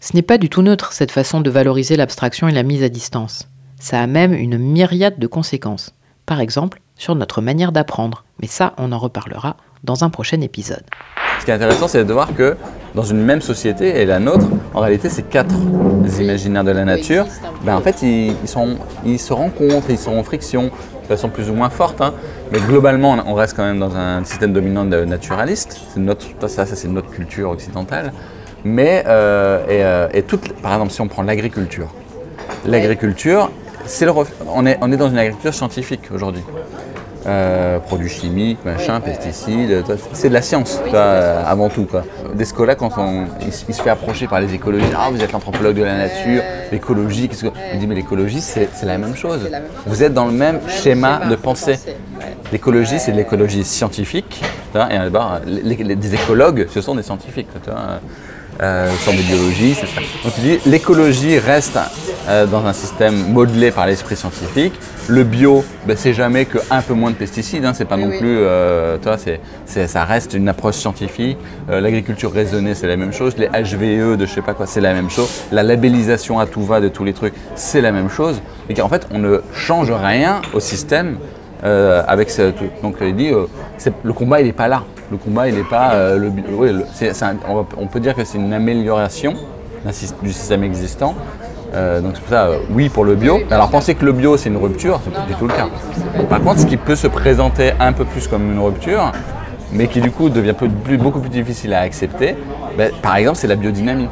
[0.00, 2.88] Ce n'est pas du tout neutre cette façon de valoriser l'abstraction et la mise à
[2.88, 3.48] distance.
[3.78, 5.94] Ça a même une myriade de conséquences.
[6.26, 8.24] Par exemple, sur notre manière d'apprendre.
[8.40, 10.82] Mais ça, on en reparlera dans un prochain épisode.
[11.40, 12.56] Ce qui est intéressant, c'est de voir que
[12.94, 15.54] dans une même société, et la nôtre, en réalité, ces quatre
[16.20, 17.24] imaginaires de la nature,
[17.64, 21.28] ben, en fait, ils, ils sont, ils se rencontrent, ils sont en friction, de façon
[21.28, 22.00] plus ou moins forte.
[22.00, 22.12] hein.
[22.52, 25.80] Mais globalement, on reste quand même dans un système dominant de naturaliste.
[25.94, 28.12] C'est notre, ça, ça c'est notre culture occidentale.
[28.64, 31.88] Mais, euh, et, euh, et toute, par exemple, si on prend l'agriculture,
[32.66, 33.50] l'agriculture,
[33.86, 34.06] c'est
[34.46, 36.42] on, est, on est dans une agriculture scientifique aujourd'hui.
[37.26, 41.84] Euh, produits chimiques, machin, pesticides, c'est de la science euh, avant tout.
[41.84, 42.02] Quoi.
[42.34, 45.30] Descola, quand on, il, se- il se fait approcher par les écologistes, ah vous êtes
[45.32, 47.50] l'anthropologue de la nature, l'écologie, qu'est-ce que...
[47.74, 49.50] Il dit mais l'écologie c'est la même chose.
[49.86, 51.78] Vous êtes dans le même schéma de pensée.
[52.52, 54.42] L'écologie c'est de l'écologie scientifique,
[54.74, 57.48] et alors, les, les- des écologues ce sont des scientifiques.
[58.60, 59.84] Euh, sont des biologistes.
[59.84, 60.02] etc.
[60.22, 61.78] Donc tu dis l'écologie reste
[62.28, 64.74] euh, dans un système modelé par l'esprit scientifique.
[65.08, 67.64] Le bio, ben, c'est jamais que un peu moins de pesticides.
[67.64, 69.40] Hein, c'est pas non plus, euh, toi, c'est,
[69.86, 71.38] ça reste une approche scientifique.
[71.70, 73.34] Euh, l'agriculture raisonnée, c'est la même chose.
[73.38, 75.30] Les HVE de je sais pas quoi, c'est la même chose.
[75.50, 78.42] La labellisation à tout va de tous les trucs, c'est la même chose.
[78.68, 81.16] Et qu'en fait, on ne change rien au système
[81.62, 82.52] avec ce.
[82.82, 83.32] Donc il dit,
[84.02, 84.84] le combat il n'est pas là.
[85.10, 86.70] Le combat il n'est pas euh, le, oui,
[87.76, 89.34] on, peut dire que c'est une amélioration
[90.22, 91.14] du système existant.
[91.74, 93.40] Euh, donc c'est pour ça, euh, oui pour le bio.
[93.50, 95.68] Alors penser que le bio c'est une rupture, c'est pas du tout le cas.
[96.28, 99.12] Par contre, ce qui peut se présenter un peu plus comme une rupture,
[99.72, 102.36] mais qui du coup devient peu- plus- beaucoup plus difficile à accepter,
[102.76, 104.08] ben, par exemple c'est la biodynamie.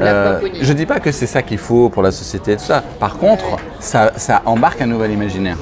[0.00, 2.82] Euh, je dis pas que c'est ça qu'il faut pour la société et tout ça.
[2.98, 3.44] Par contre,
[3.78, 5.56] ça, ça embarque un nouvel imaginaire.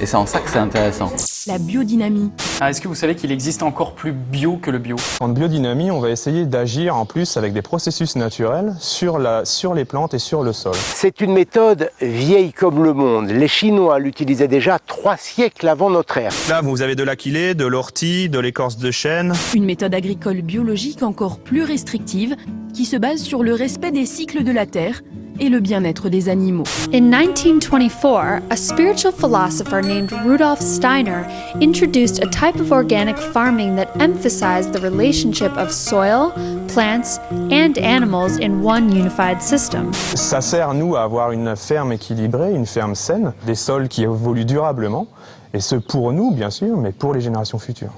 [0.00, 1.10] Et c'est en ça que c'est intéressant.
[1.50, 2.30] La biodynamie.
[2.60, 4.94] Ah, Est-ce que vous savez qu'il existe encore plus bio que le bio?
[5.18, 9.74] En biodynamie, on va essayer d'agir en plus avec des processus naturels sur, la, sur
[9.74, 10.74] les plantes et sur le sol.
[10.76, 13.30] C'est une méthode vieille comme le monde.
[13.30, 16.30] Les Chinois l'utilisaient déjà trois siècles avant notre ère.
[16.48, 19.32] Là, vous avez de l'aquilée, de l'ortie, de l'écorce de chêne.
[19.52, 22.36] Une méthode agricole biologique encore plus restrictive
[22.74, 25.02] qui se base sur le respect des cycles de la terre
[25.40, 26.64] et le bien-être des animaux.
[26.92, 31.24] In 1924, a spiritual philosopher named Rudolf Steiner
[31.60, 36.32] introduced a type of organic farming that emphasized the relationship of soil,
[36.68, 37.18] plants,
[37.50, 39.92] and animals in one unified system.
[40.14, 44.44] Ça sert, nous, à avoir une ferme équilibrée, une ferme saine, des sols qui évoluent
[44.44, 45.06] durablement.
[45.52, 47.90] Et ce pour nous, bien sûr, mais pour les générations futures.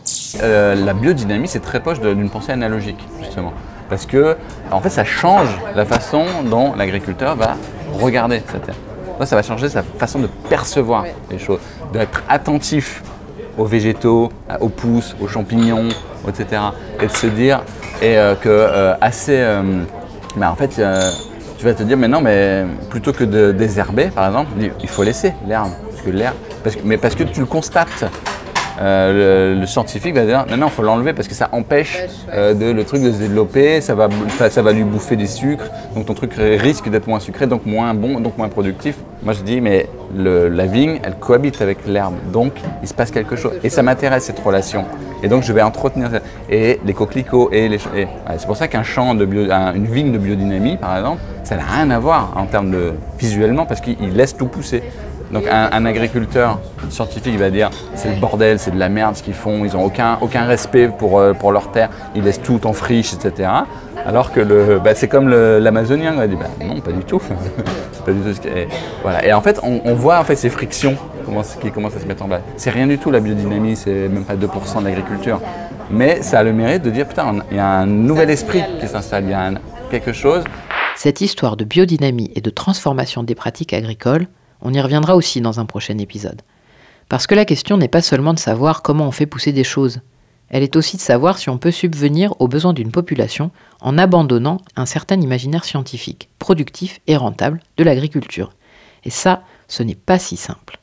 [0.43, 3.53] Euh, la biodynamie, c'est très proche d'une pensée analogique, justement.
[3.93, 4.39] Parce que,
[4.71, 7.57] en fait, ça change la façon dont l'agriculteur va
[8.01, 8.75] regarder sa terre.
[9.19, 11.59] Ça, ça va changer sa façon de percevoir les choses,
[11.93, 13.03] d'être attentif
[13.59, 15.89] aux végétaux, aux pousses, aux champignons,
[16.27, 16.63] etc.
[17.03, 17.61] Et de se dire,
[18.01, 19.37] et euh, que euh, assez.
[19.37, 19.83] euh,
[20.37, 21.11] bah, en fait, euh,
[21.59, 25.03] tu vas te dire, mais non, mais plutôt que de désherber, par exemple, il faut
[25.03, 25.69] laisser l'herbe.
[25.91, 28.07] Parce que l'herbe, parce que, mais parce que tu le constates.
[28.81, 31.99] Euh, le, le scientifique va dire non, non, il faut l'enlever parce que ça empêche
[32.33, 34.09] euh, de, le truc de se développer, ça va,
[34.39, 37.67] ça, ça va lui bouffer des sucres, donc ton truc risque d'être moins sucré, donc
[37.67, 38.97] moins bon, donc moins productif.
[39.23, 43.11] Moi je dis, mais le- la vigne, elle cohabite avec l'herbe, donc il se passe
[43.11, 43.53] quelque chose.
[43.63, 44.85] Et ça m'intéresse cette relation.
[45.23, 46.19] Et donc je vais entretenir ça.
[46.51, 47.77] Et les coquelicots, et les.
[47.95, 48.09] et, ouais,
[48.39, 51.57] c'est pour ça qu'un champ de bio, un- une vigne de biodynamie, par exemple, ça
[51.57, 54.83] n'a rien à voir en termes de visuellement parce qu'il il laisse tout pousser.
[55.33, 56.59] Donc un, agriculteur
[56.91, 59.85] scientifique va dire c'est le bordel, c'est de la merde ce qu'ils font, ils n'ont
[59.85, 63.49] aucun, respect pour, euh, pour leur terre, ils laissent tout en friche, etc.
[64.05, 67.21] Alors que bah, c'est comme l'amazonien, il dit bah, non, pas du tout.
[68.05, 68.67] Pas du tout est-
[69.03, 69.25] voilà.
[69.25, 70.97] Et en fait, on, on voit en fait ces frictions
[71.61, 72.41] qui commencent à se mettre en place.
[72.57, 75.41] C'est rien du tout la biodynamie, c'est même pas 2% de l'agriculture.
[75.89, 78.63] Mais ça a le mérite de dire putain, on- il y a un nouvel esprit
[78.81, 79.53] qui s'installe, il y a
[79.89, 80.43] quelque chose
[80.97, 84.27] Cette histoire de biodynamie et de transformation des pratiques agricoles,
[84.63, 86.43] on y reviendra aussi dans un prochain épisode.
[87.09, 90.01] Parce que la question n'est pas seulement de savoir comment on fait pousser des choses,
[90.49, 94.59] Elle est aussi de savoir si on peut subvenir aux besoins d'une population en abandonnant
[94.77, 98.53] un certain imaginaire scientifique, productif et rentable de l'agriculture.
[99.05, 100.79] Et ça, ce n'est pas si simple.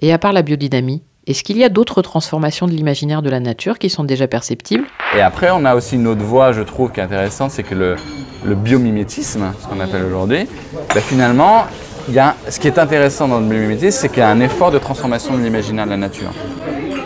[0.00, 3.38] Et à part la biodynamie, est-ce qu'il y a d'autres transformations de l'imaginaire de la
[3.38, 4.86] nature qui sont déjà perceptibles?
[5.14, 7.74] Et après, on a aussi une autre voie, je trouve, qui est intéressante, c'est que
[7.74, 10.46] le, biomimétisme, ce qu'on appelle aujourd'hui,
[10.94, 11.66] ben finalement,
[12.08, 14.40] il y a, ce qui est intéressant dans le biomimétisme, c'est qu'il y a un
[14.40, 16.32] effort de transformation de l'imaginaire de la nature.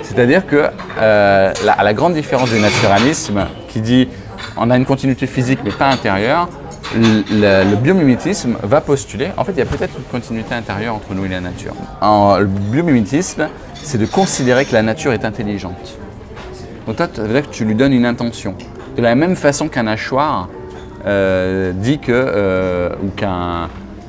[0.03, 0.69] C'est-à-dire que,
[1.01, 4.09] euh, la, à la grande différence du naturalisme, qui dit
[4.57, 6.49] on a une continuité physique mais pas intérieure,
[6.95, 11.25] le, biomimétisme va postuler, en fait, il y a peut-être une continuité intérieure entre nous
[11.25, 11.75] et la nature.
[12.03, 15.99] Le biomimétisme, c'est de considérer que la nature est intelligente.
[16.87, 18.55] Donc toi, ça dire que tu lui donnes une intention.
[18.97, 20.49] De la même façon qu'un hachoir
[21.07, 23.09] euh, dit que, euh, ou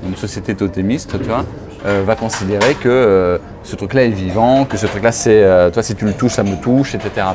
[0.03, 1.45] qu'une société totémiste, tu vois,
[1.85, 5.83] euh, va considérer que euh, ce truc-là est vivant, que ce truc-là, c'est, euh, toi,
[5.83, 7.27] si tu le touches, ça me touche, etc.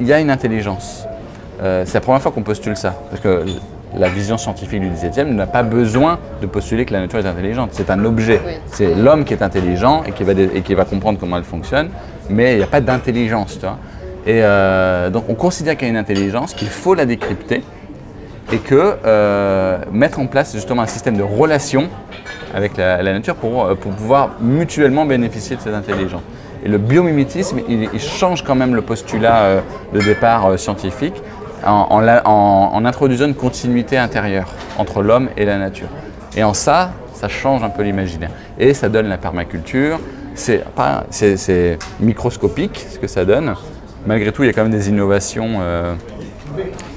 [0.00, 1.06] Il y a une intelligence.
[1.60, 2.94] C'est la première fois qu'on postule ça.
[3.10, 3.44] Parce que
[3.94, 7.70] la vision scientifique du XVIIe n'a pas besoin de postuler que la nature est intelligente.
[7.72, 8.40] C'est un objet.
[8.66, 11.90] C'est l'homme qui est intelligent et qui, va et qui va comprendre comment elle fonctionne,
[12.30, 13.58] mais il n'y a pas d'intelligence.
[13.58, 13.78] tu vois.
[14.26, 14.40] Et
[15.10, 17.62] donc on considère qu'il y a une intelligence, qu'il faut la décrypter
[18.52, 21.88] et que euh, mettre en place justement un système de relation
[22.54, 26.22] avec la, nature pour, euh, pour pouvoir mutuellement bénéficier de cette intelligence.
[26.64, 29.60] Et le biomimétisme, il, change quand même le postulat euh,
[29.94, 31.14] de départ scientifique
[31.64, 35.88] en, en en- introduisant une continuité intérieure entre l'homme et la nature.
[36.36, 38.30] Et en ça, ça change un peu l'imaginaire.
[38.58, 40.00] Et ça donne la permaculture.
[40.34, 40.64] C'est
[42.00, 43.54] microscopique ce que ça donne.
[44.06, 45.60] Malgré tout, il y a quand même des innovations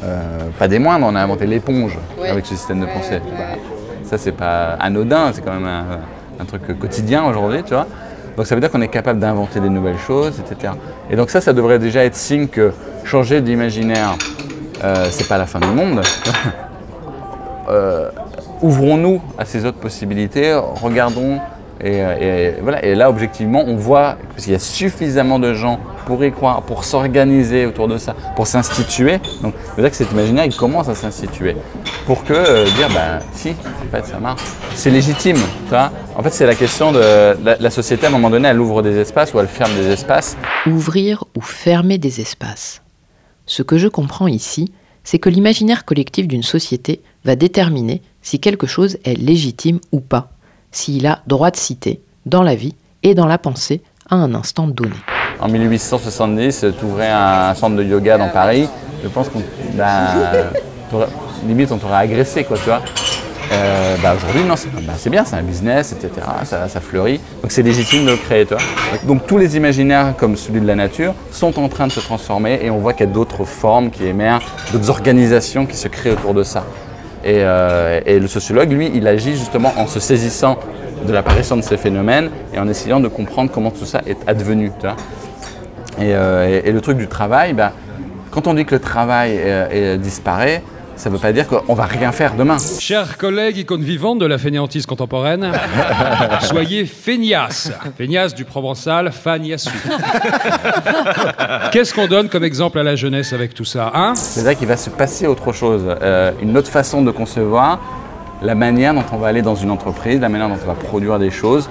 [0.04, 0.20] euh,
[0.60, 3.20] pas des moindres, on a inventé l'éponge avec ce système de pensée.
[3.20, 3.58] Bah,
[4.04, 7.88] ça, c'est pas anodin, c'est quand même un, un truc quotidien aujourd'hui, tu vois.
[8.36, 10.74] Donc ça veut dire qu'on est capable d'inventer des nouvelles choses, etc.
[11.10, 12.72] Et donc ça, ça devrait déjà être signe que
[13.04, 14.16] changer d'imaginaire,
[14.84, 16.02] euh, c'est pas la fin du monde.
[17.70, 18.10] Euh,
[18.62, 21.40] Ouvrons-nous à ces autres possibilités, regardons.
[21.82, 22.84] Et, et voilà.
[22.84, 26.84] et là, objectivement, on voit qu'il y a suffisamment de gens pour y croire, pour
[26.84, 29.20] s'organiser autour de ça, pour s'instituer.
[29.42, 31.56] Donc, veut dire que cet imaginaire, il commence à s'instituer.
[32.06, 34.42] Pour que euh, dire, ben si, en fait, ça marche.
[34.76, 35.38] C'est légitime.
[36.16, 37.00] En fait, c'est la question de
[37.44, 39.88] la, la société, à un moment donné, elle ouvre des espaces ou elle ferme des
[39.88, 40.38] espaces.
[40.66, 42.82] Ouvrir ou fermer des espaces.
[43.46, 44.72] Ce que je comprends ici,
[45.04, 50.32] c'est que l'imaginaire collectif d'une société va déterminer si quelque chose est légitime ou pas,
[50.72, 54.68] s'il a droit de citer, dans la vie et dans la pensée, à un instant
[54.68, 54.96] donné.
[55.44, 58.70] En 1870, tu ouvrais un centre de yoga dans Paris.
[59.04, 59.42] Je pense qu'on.
[59.74, 60.06] ben,
[61.46, 62.48] limite, on t'aurait agressé.
[63.52, 66.26] Euh, bah, Aujourd'hui, non, c'est bah, c'est bien, c'est un business, etc.
[66.46, 67.20] Ça, fleurit.
[67.42, 68.48] Donc c'est légitime de le créer.
[69.04, 72.60] Donc tous les imaginaires, comme celui de la nature, sont en train de se transformer
[72.64, 76.12] et on voit qu'il y a d'autres formes qui émergent, d'autres organisations qui se créent
[76.12, 76.64] autour de ça.
[77.26, 80.58] Et, euh, le sociologue, lui, il agit justement en se saisissant
[81.06, 84.72] de l'apparition de ces phénomènes et en essayant de comprendre comment tout ça est advenu.
[86.00, 87.72] Et, euh, et- et le truc du travail, bah,
[88.32, 90.64] quand on dit que le travail euh, disparaît,
[90.96, 92.58] ça ne veut pas dire qu'on va rien faire demain.
[92.80, 95.52] Chers collègues icônes vivantes de la fainéantise contemporaine,
[96.42, 97.72] soyez feignasse.
[97.98, 99.70] Feignasse du provençal, fagnasu.
[101.72, 104.14] Qu'est-ce qu'on donne comme exemple à la jeunesse avec tout ça, hein?
[104.16, 107.80] C'est-à-dire qu'il va se passer autre chose, euh, une autre façon de concevoir
[108.42, 111.18] la manière dont on va aller dans une entreprise, la manière dont on va produire
[111.18, 111.70] des choses.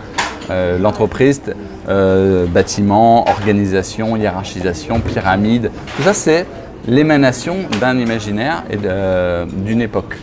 [0.50, 1.40] Euh, L'entreprise,
[1.88, 6.46] euh, bâtiment, organisation, hiérarchisation, pyramide, tout ça c'est
[6.86, 10.16] l'émanation d'un imaginaire et de- d'une époque.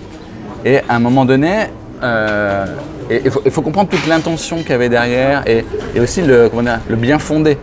[0.65, 1.67] Et à un moment donné,
[2.03, 2.65] euh,
[3.09, 5.65] il faut, comprendre toute l'intention qu'il y avait derrière et,
[5.99, 6.49] aussi le,
[6.95, 7.57] bien fondé.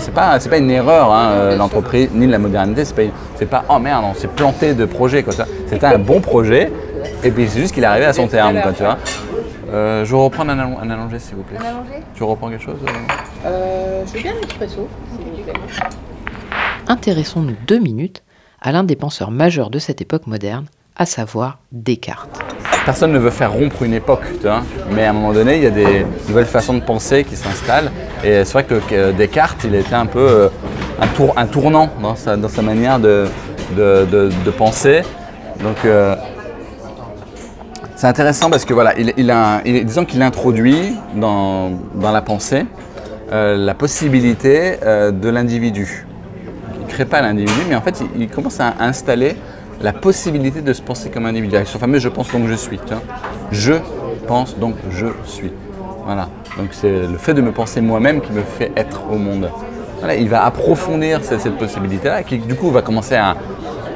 [0.00, 3.78] C'est pas, pas une erreur, hein, euh, l'entreprise, ni la modernité, c'est pas, pas oh
[3.78, 5.24] merde, on s'est planté de projet.
[5.66, 6.70] C'était un bon projet,
[7.24, 8.56] et puis c'est juste qu'il est arrivé à son terme.
[9.72, 11.58] Euh, je vais reprendre un, allon- un allongé, s'il vous plaît.
[11.58, 12.90] Un allongé Tu reprends quelque chose euh
[13.46, 14.88] Euh, je veux bien un expresso.
[16.88, 18.22] Intéressons-nous deux minutes
[18.60, 22.42] à l'un des penseurs majeurs de cette époque moderne, à savoir Descartes.
[22.84, 24.62] Personne ne veut faire rompre une époque, tu vois.
[24.92, 27.90] Mais à un moment donné, il y a des nouvelles façons de penser qui s'installent.
[28.24, 30.50] Et c'est vrai que Descartes, il était un peu
[31.00, 33.26] un, tour, un tournant dans sa, dans sa manière de,
[33.76, 35.02] de, de- de penser.
[35.62, 36.16] Donc, euh,
[38.00, 38.94] c'est intéressant parce que voilà,
[39.62, 42.64] disons qu'il introduit dans, dans la pensée
[43.30, 46.06] euh, la possibilité euh, de l'individu.
[46.76, 49.36] Il ne crée pas l'individu, mais en fait, il, commence à installer
[49.82, 51.54] la possibilité de se penser comme individu.
[51.56, 52.80] Avec ce fameux je pense donc je suis.
[53.52, 53.74] Je
[54.26, 55.52] pense donc je suis.
[56.06, 56.30] Voilà.
[56.56, 59.50] Donc c'est le fait de me penser moi-même qui me fait être au monde.
[60.18, 63.36] il va approfondir cette possibilité-là, qui du coup va commencer à,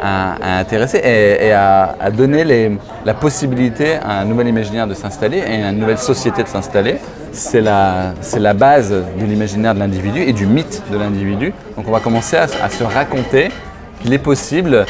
[0.05, 5.71] à- intéresser et, à, donner la possibilité à un nouvel imaginaire de s'installer et à
[5.71, 6.97] une nouvelle société de s'installer.
[7.33, 8.15] C'est la,
[8.55, 11.53] base de l'imaginaire de l'individu et du mythe de l'individu.
[11.77, 13.49] Donc on va commencer à, se raconter
[14.01, 14.85] qu'il est possible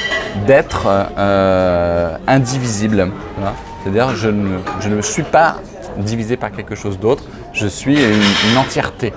[0.47, 3.11] d'être euh, indivisible.
[3.37, 3.55] Voilà.
[3.83, 5.57] C'est-à-dire je ne, je suis pas
[5.99, 9.13] divisé par quelque chose d'autre, je suis une entièreté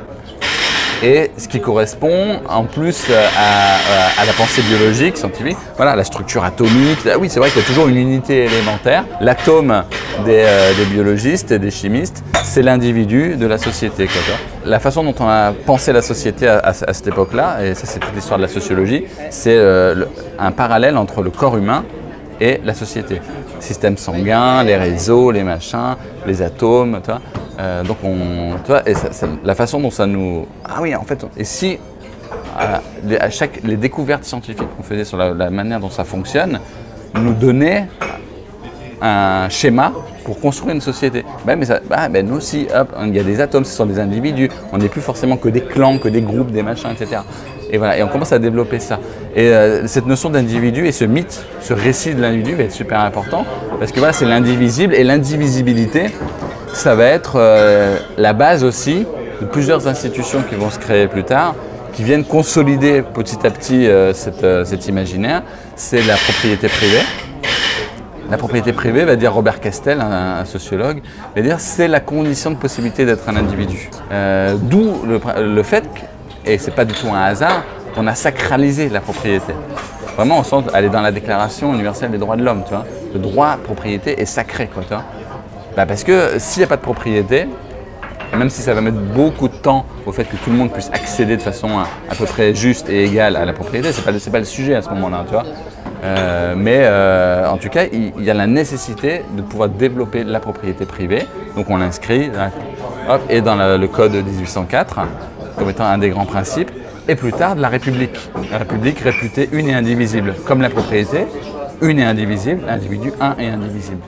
[1.04, 6.04] et ce qui correspond en plus euh, à, à- la pensée biologique, scientifique, voilà, la
[6.04, 7.00] structure atomique.
[7.06, 9.06] Ah oui, c'est vrai qu'il y a toujours une unité élémentaire.
[9.22, 9.84] L'atome
[10.26, 14.08] des, euh, biologistes et des chimistes, c'est l'individu de la société.
[14.66, 18.16] La façon dont on a pensé la société à, cette époque-là, et ça c'est toute
[18.16, 20.06] l'histoire de la sociologie, c'est euh,
[20.40, 21.86] un parallèle entre le corps humain
[22.39, 23.21] et la société.
[23.60, 25.95] Système sanguin, les réseaux, les machins,
[26.26, 27.21] les atomes, tu vois.
[27.60, 28.84] Euh, donc on, tu vois,
[29.43, 31.80] la façon dont ça nous, ah oui, en fait, et si
[32.58, 36.60] à chaque les découvertes scientifiques qu'on faisait sur la, la manière dont ça fonctionne
[37.15, 37.88] nous donnaient
[39.02, 39.93] un schéma
[40.28, 41.24] pour construire une société.
[41.63, 42.68] Ça, bah, ben, nous aussi,
[43.06, 44.50] il y a des atomes, ce sont des individus.
[44.74, 47.22] On n'est plus forcément que des clans, que des groupes, des machins, etc.
[47.72, 49.00] Et voilà, et on commence à développer ça.
[49.38, 53.00] Et euh, cette notion d'individu et ce mythe, ce récit de l'individu va être super
[53.00, 53.46] important
[53.80, 56.08] parce que voilà, c'est l'indivisible et l'indivisibilité,
[56.74, 59.06] ça va être euh, la base aussi
[59.40, 61.56] de plusieurs institutions qui vont se créer plus tard,
[61.94, 65.44] qui viennent consolider petit à petit euh, cet imaginaire.
[65.78, 67.04] C'est la propriété privée.
[68.30, 71.02] La propriété privée, va dire Robert Castel, un, sociologue,
[71.36, 73.90] va dire c'est la condition de possibilité d'être un individu.
[74.12, 75.86] Euh, D'où le, fait,
[76.46, 77.63] et c'est pas du tout un hasard,
[77.96, 79.54] qu'on a sacralisé la propriété.
[80.18, 82.86] Vraiment, au sens, elle est dans la Déclaration universelle des droits de l'homme, tu vois.
[83.13, 85.04] Le droit à propriété est sacré, quoi, tu vois.
[85.78, 87.48] Bah, parce que s'il n'y a pas de propriété,
[88.36, 90.90] même si ça va mettre beaucoup de temps au fait que tout le monde puisse
[90.92, 94.40] accéder de façon à, peu près juste et égale à la propriété, c'est pas, pas
[94.40, 95.46] le sujet à ce moment-là, tu vois.
[96.04, 100.39] Euh, mais euh, en tout cas, il, y a la nécessité de pouvoir développer la
[100.39, 101.26] propriété privée.
[101.56, 102.30] Donc on l'inscrit
[103.30, 105.00] et dans le code 1804
[105.58, 106.71] comme étant un des grands principes.
[107.08, 108.17] Et plus tard, de la République.
[108.52, 110.36] La République réputée une et indivisible.
[110.45, 111.26] Comme la propriété,
[111.82, 114.02] une et indivisible, individu un et indivisible.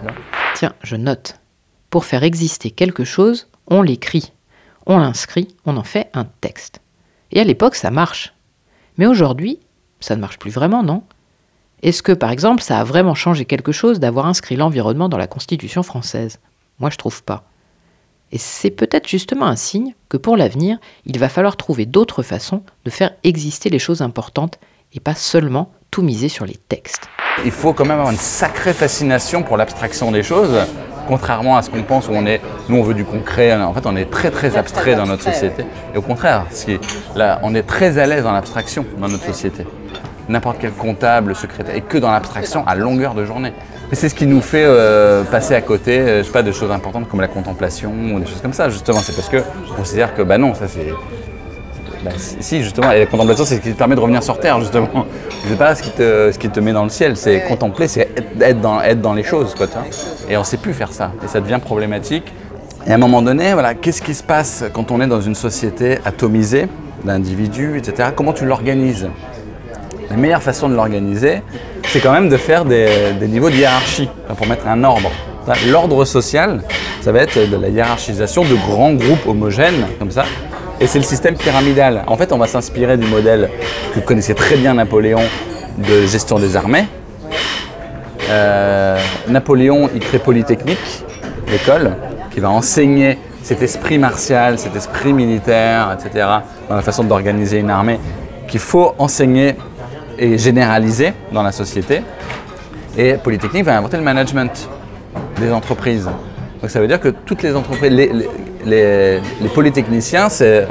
[0.55, 1.39] Tiens, je note.
[1.89, 4.33] Pour faire exister quelque chose, on l'écrit.
[4.85, 6.81] On l'inscrit, on en fait un texte.
[7.31, 8.33] Et à l'époque, ça marche.
[8.97, 9.59] Mais aujourd'hui,
[9.99, 11.03] ça ne marche plus vraiment, non?
[11.81, 15.27] Est-ce que, par exemple, ça a vraiment changé quelque chose d'avoir inscrit l'environnement dans la
[15.27, 16.39] Constitution française?
[16.79, 17.43] Moi, je trouve pas.
[18.31, 22.63] Et c'est peut-être justement un signe que pour l'avenir, il va falloir trouver d'autres façons
[22.85, 24.59] de faire exister les choses importantes
[24.93, 27.07] et pas seulement tout miser sur les textes.
[27.45, 30.59] Il faut quand même avoir une sacrée fascination pour l'abstraction des choses,
[31.07, 33.85] contrairement à ce qu'on pense où on est, nous on veut du concret, en fait
[33.85, 35.63] on est très très abstrait dans notre société.
[35.95, 36.45] Et au contraire,
[37.41, 39.65] on est très à l'aise dans l'abstraction dans notre société.
[40.29, 43.51] N'importe quel comptable, secrétaire, et que dans l'abstraction à longueur de journée.
[43.91, 46.51] Et c'est ce qui nous fait euh, passer à côté, euh, je sais pas, de
[46.51, 48.99] choses importantes comme la contemplation ou des choses comme ça, justement.
[48.99, 49.37] C'est parce que
[49.71, 50.93] on considère que, bah non, ça c'est
[52.03, 54.59] bah, si, justement, et la contemplation, c'est ce qui te permet de revenir sur Terre,
[54.59, 55.05] justement.
[55.47, 58.01] C'est pas ce qui, te, ce qui te met dans le ciel, c'est contempler, c'est
[58.01, 59.83] être, être dans, être dans les choses, quoi, tu vois.
[60.29, 62.31] Et on sait plus faire ça, et ça devient problématique.
[62.87, 65.35] Et à un moment donné, voilà, qu'est-ce qui se passe quand on est dans une
[65.35, 66.67] société atomisée,
[67.03, 68.09] d'individus, etc.
[68.15, 69.09] Comment tu l'organises?
[70.09, 71.43] La meilleure façon de l'organiser,
[71.87, 72.87] c'est quand même de faire des,
[73.21, 75.11] niveaux de hiérarchie, pour mettre un ordre.
[75.67, 76.61] L'ordre social,
[77.01, 80.25] ça va être de la hiérarchisation de grands groupes homogènes, comme ça,
[80.79, 82.03] et c'est le système pyramidal.
[82.07, 83.49] En fait, on va s'inspirer du modèle
[83.93, 85.21] que connaissait très bien Napoléon
[85.77, 86.87] de gestion des armées.
[88.29, 91.03] Euh, Napoléon, il crée Polytechnique,
[91.51, 91.91] l'école,
[92.31, 96.25] qui va enseigner cet esprit martial, cet esprit militaire, etc.,
[96.67, 97.99] dans la façon d'organiser une armée,
[98.47, 99.55] qu'il faut enseigner
[100.19, 102.01] et généraliser dans la société.
[102.97, 104.69] Et Polytechnique va inventer le management
[105.39, 106.09] des entreprises.
[106.61, 108.29] Donc ça veut dire que toutes les entreprises, les, les,
[108.65, 110.67] les- les polytechniciens, c'est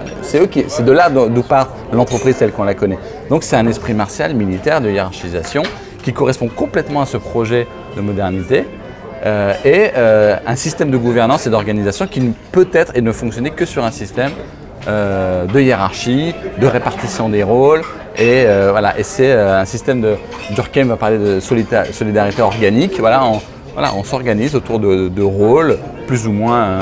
[0.85, 2.99] de là d'où d'où part l'entreprise telle qu'on la connaît.
[3.31, 5.63] Donc c'est un esprit martial, militaire, de hiérarchisation,
[6.03, 8.65] qui correspond complètement à ce projet de modernité.
[9.25, 13.11] euh, et euh, un système de gouvernance et d'organisation qui ne peut être et ne
[13.11, 14.31] fonctionner que sur un système
[14.87, 17.83] euh, de hiérarchie, de répartition des rôles.
[18.17, 20.17] Et euh, voilà, et c'est euh, un système de.
[20.51, 22.99] Durkheim va parler de solidarité organique.
[22.99, 26.81] Voilà, on, s'organise autour de, rôles plus ou moins.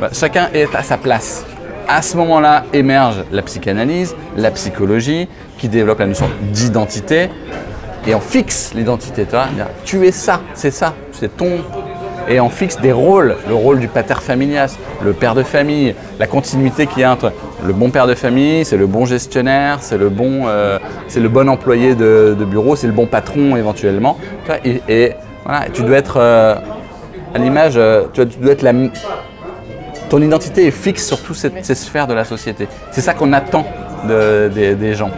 [0.00, 1.44] bah, chacun est à sa place.
[1.88, 5.28] À ce moment-là émerge la psychanalyse, la psychologie,
[5.58, 7.28] qui développe la notion d'identité,
[8.06, 9.26] et on fixe l'identité.
[9.84, 11.58] Tu es ça, c'est ça, c'est ton,
[12.28, 16.26] et on fixe des rôles, le rôle du pater familias, le père de famille, la
[16.26, 17.32] continuité qu'il y a entre
[17.66, 20.78] le bon père de famille, c'est le bon gestionnaire, c'est le bon, euh,
[21.14, 24.16] le bon employé de, bureau, c'est le bon patron éventuellement.
[24.64, 25.12] Et,
[25.44, 26.54] voilà, tu dois être euh,
[27.34, 28.72] à l'image, euh, tu, dois être la,
[30.08, 32.68] ton identité est fixe sur toutes ces, sphères de la société.
[32.92, 33.66] C'est ça qu'on attend
[34.08, 35.10] de- des- gens.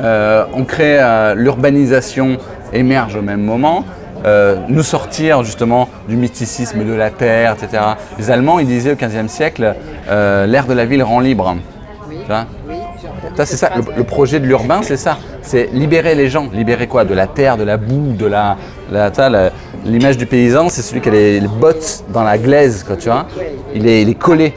[0.00, 0.98] On crée
[1.36, 2.38] l'urbanisation
[2.72, 3.84] émerge au même moment.
[4.24, 7.82] Euh, nous sortir justement du mysticisme de la terre, etc.
[8.18, 9.74] Les Allemands, ils disaient au XVe siècle,
[10.08, 11.54] euh, l'air de la ville rend libre.
[12.08, 12.46] Tu vois
[13.36, 13.70] ça, c'est ça.
[13.76, 15.18] Le, le projet de l'urbain, c'est ça.
[15.42, 16.48] C'est libérer les gens.
[16.52, 17.04] Libérer quoi?
[17.04, 18.56] De la terre, de la boue, de la.
[19.84, 23.10] L'image du paysan, c'est celui qui a les, les bottes dans la glaise, quoi, tu
[23.10, 23.26] vois.
[23.74, 24.54] Il est, il est collé.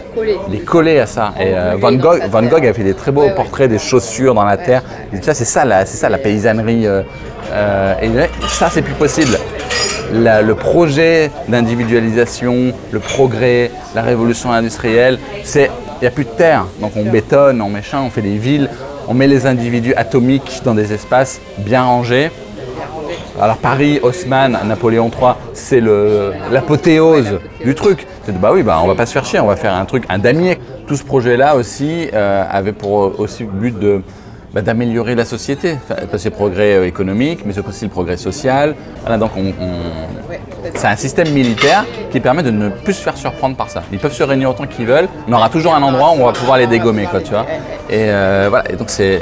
[0.47, 1.33] Il est collé à ça.
[1.39, 4.45] Et euh, Van, Gogh, Van Gogh a fait des très beaux portraits des chaussures dans
[4.45, 4.83] la terre.
[5.11, 6.87] Et ça, c'est ça, c'est ça la paysannerie.
[6.87, 7.01] euh,
[7.51, 9.37] euh, et ça, c'est plus possible.
[10.11, 15.69] Le projet d'individualisation, le progrès, la révolution industrielle, c'est
[15.99, 16.65] il n'y a plus de terre.
[16.79, 18.69] Donc on bétonne, on machin, on fait des villes,
[19.07, 22.29] on met les individus atomiques dans des espaces bien rangés.
[23.39, 25.81] Alors Paris, Haussmann, Napoléon III, c'est
[26.51, 28.07] l'apothéose du truc.
[28.25, 30.05] C'est bah oui, bah on va pas se faire chier, on va faire un truc,
[30.09, 30.57] un damier.
[30.87, 34.01] Tout ce projet-là aussi euh, avait pour euh, aussi but de
[34.53, 38.17] bah, d'améliorer la société, Enfin, c'est le progrès euh, économique, mais c'est aussi le progrès
[38.17, 38.75] social.
[39.01, 43.17] Voilà, donc on- on- c'est un système militaire qui permet de ne plus se faire
[43.17, 43.83] surprendre par ça.
[43.91, 46.33] Ils peuvent se réunir autant qu'ils veulent, on aura toujours un endroit où on va
[46.33, 47.45] pouvoir les dégommer, quoi, tu vois.
[47.89, 49.19] Et euh, voilà, et donc c'est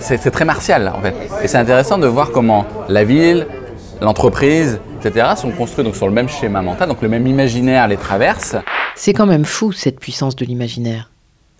[0.00, 1.14] c'est c'est très martial en fait.
[1.42, 3.46] Et c'est intéressant de voir comment la ville,
[4.02, 5.28] l'entreprise, etc.
[5.36, 8.56] sont construits donc sur le même schéma mental, donc le même imaginaire les traverse.
[8.96, 11.10] C'est quand même fou cette puissance de l'imaginaire.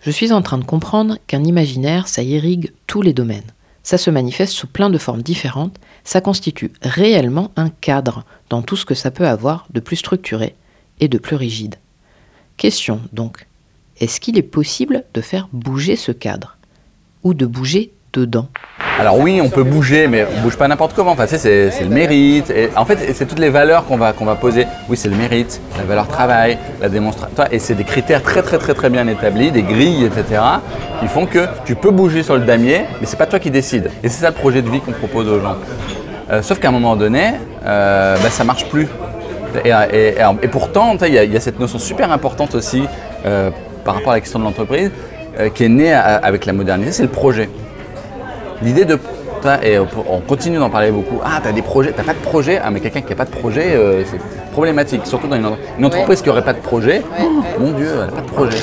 [0.05, 3.51] Je suis en train de comprendre qu'un imaginaire, ça irrigue tous les domaines.
[3.81, 8.75] Ça se manifeste sous plein de formes différentes, ça constitue réellement un cadre dans tout
[8.75, 10.53] ce que ça peut avoir de plus structuré
[10.99, 11.77] et de plus rigide.
[12.55, 13.47] Question donc,
[13.99, 16.57] est-ce qu'il est possible de faire bouger ce cadre
[17.23, 18.49] Ou de bouger dedans?
[18.97, 21.11] Alors oui, on peut bouger, mais on bouge pas n'importe comment.
[21.11, 22.51] Enfin, tu sais, c'est le mérite.
[22.77, 24.65] En fait, c'est toutes les valeurs qu'on va, qu'on va poser.
[24.87, 27.35] Oui, c'est le mérite, la valeur travail, la démonstration.
[27.51, 30.41] Et c'est des critères très très très très bien établis, des grilles, etc.
[31.01, 33.91] qui font que tu peux bouger sur le damier, mais c'est pas toi qui décides.
[34.01, 35.55] Et c'est ça le projet de vie qu'on propose aux gens.
[36.31, 37.33] Euh, sauf qu'à un moment donné,
[37.65, 38.87] euh, bah, ça marche plus.
[39.63, 42.83] Et, pourtant, il y, a- cette notion super importante aussi
[43.25, 43.49] euh,
[43.83, 44.91] par rapport à la question de l'entreprise
[45.39, 47.49] euh, qui est née avec la modernité, c'est le projet.
[48.61, 48.97] L'idée de.
[49.41, 51.19] t'as- Et on continue d'en parler beaucoup.
[51.23, 52.59] Ah, t'as des projets, t'as pas de projet.
[52.63, 54.19] Ah, mais quelqu'un qui n'a pas de projet, euh, c'est
[54.51, 55.05] problématique.
[55.05, 57.01] Surtout dans une, entre- une entreprise qui n'aurait pas de projet.
[57.21, 57.29] Oh,
[57.59, 58.57] mon Dieu, elle n'a pas de projet.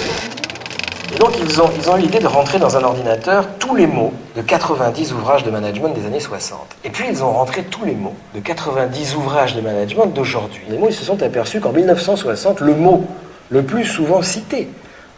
[1.15, 3.87] Et donc ils ont, ils ont eu l'idée de rentrer dans un ordinateur tous les
[3.87, 6.61] mots de 90 ouvrages de management des années 60.
[6.85, 10.63] Et puis ils ont rentré tous les mots de 90 ouvrages de management d'aujourd'hui.
[10.71, 13.05] Les mots, ils se sont aperçus qu'en 1960, le mot
[13.51, 14.69] le plus souvent cité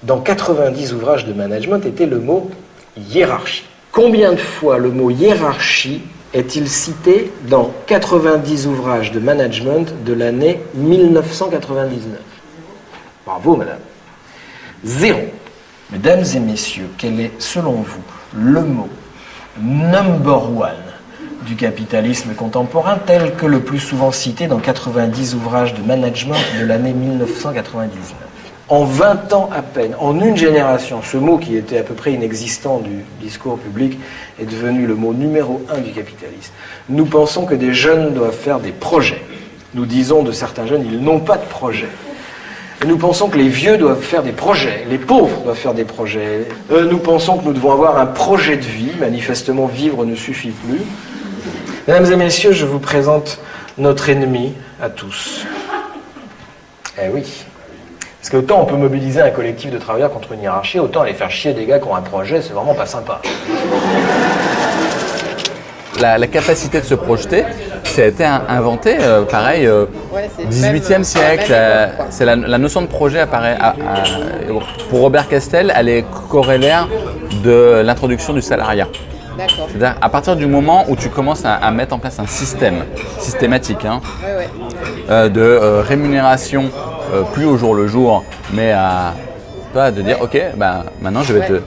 [0.02, 2.50] dans 90 ouvrages de management était le mot
[2.98, 3.64] hiérarchie.
[3.94, 10.58] Combien de fois le mot hiérarchie est-il cité dans 90 ouvrages de management de l'année
[10.74, 12.18] 1999
[13.24, 13.78] Bravo, madame.
[14.82, 15.20] Zéro.
[15.92, 18.02] Mesdames et messieurs, quel est, selon vous,
[18.36, 18.88] le mot
[19.60, 20.72] number one
[21.46, 26.66] du capitalisme contemporain tel que le plus souvent cité dans 90 ouvrages de management de
[26.66, 28.23] l'année 1999
[28.70, 32.14] En 20 ans à peine, en une génération, ce mot qui était à peu près
[32.14, 33.98] inexistant du discours public
[34.40, 36.52] est devenu le mot numéro un du capitalisme.
[36.88, 39.20] Nous pensons que des jeunes doivent faire des projets.
[39.74, 41.88] Nous disons de certains jeunes, ils n'ont pas de projet.
[42.82, 45.84] Et nous pensons que les vieux doivent faire des projets, les pauvres doivent faire des
[45.84, 46.48] projets.
[46.72, 48.92] Euh, nous pensons que nous devons avoir un projet de vie.
[48.98, 50.80] Manifestement, vivre ne suffit plus.
[51.86, 53.40] Mesdames et messieurs, je vous présente
[53.76, 55.44] notre ennemi à tous.
[56.98, 57.44] Eh oui.
[58.24, 61.12] Parce que autant on peut mobiliser un collectif de travailleurs contre une hiérarchie, autant aller
[61.12, 63.20] faire chier des gars qui ont un projet, c'est vraiment pas sympa.
[66.00, 67.44] La, la capacité de se projeter,
[67.84, 71.52] ça a été inventé, euh, pareil, euh, Ouais, c'est 18e même, siècle.
[71.52, 73.58] euh, euh, c'est la, la notion de projet apparaît.
[73.60, 73.74] à- à-
[74.88, 76.88] pour Robert Castel, elle est corrélaire
[77.44, 78.88] de l'introduction du salariat.
[79.36, 79.66] D'accord.
[79.68, 82.84] C'est-à-dire à partir du moment où tu commences à, à mettre en place un système
[83.18, 84.48] systématique hein, Ouais, ouais.
[85.10, 86.70] euh, de euh, rémunération,
[87.14, 89.14] euh, plus au jour le jour, mais à
[89.72, 91.52] toi de dire ok, ben maintenant je vais Ouais, te.
[91.54, 91.60] ouais.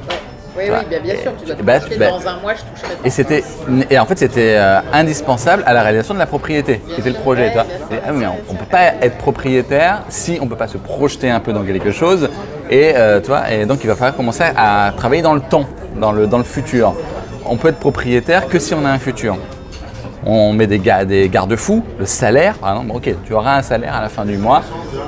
[0.58, 0.82] Oui, Voilà.
[0.82, 3.10] oui, bien, bien sûr, tu dois te bah, bah, dans un mois, je toucherai Et
[3.12, 3.44] c'était
[3.92, 7.16] et en fait c'était euh, indispensable à la réalisation de la propriété, qui était le
[7.16, 7.48] projet.
[7.92, 10.78] Et, ah mais on ne peut pas être propriétaire si on ne peut pas se
[10.80, 12.30] projeter un peu dans quelque chose.
[12.72, 13.20] Et, euh,
[13.52, 16.44] et donc il va falloir commencer à travailler dans le temps, dans le, dans le
[16.44, 16.96] futur.
[17.46, 19.38] On peut être propriétaire que si on a un futur.
[20.30, 23.96] On met des, ga- des garde-fous, le salaire, par exemple, ok, tu auras un salaire
[23.96, 24.62] à la fin du mois.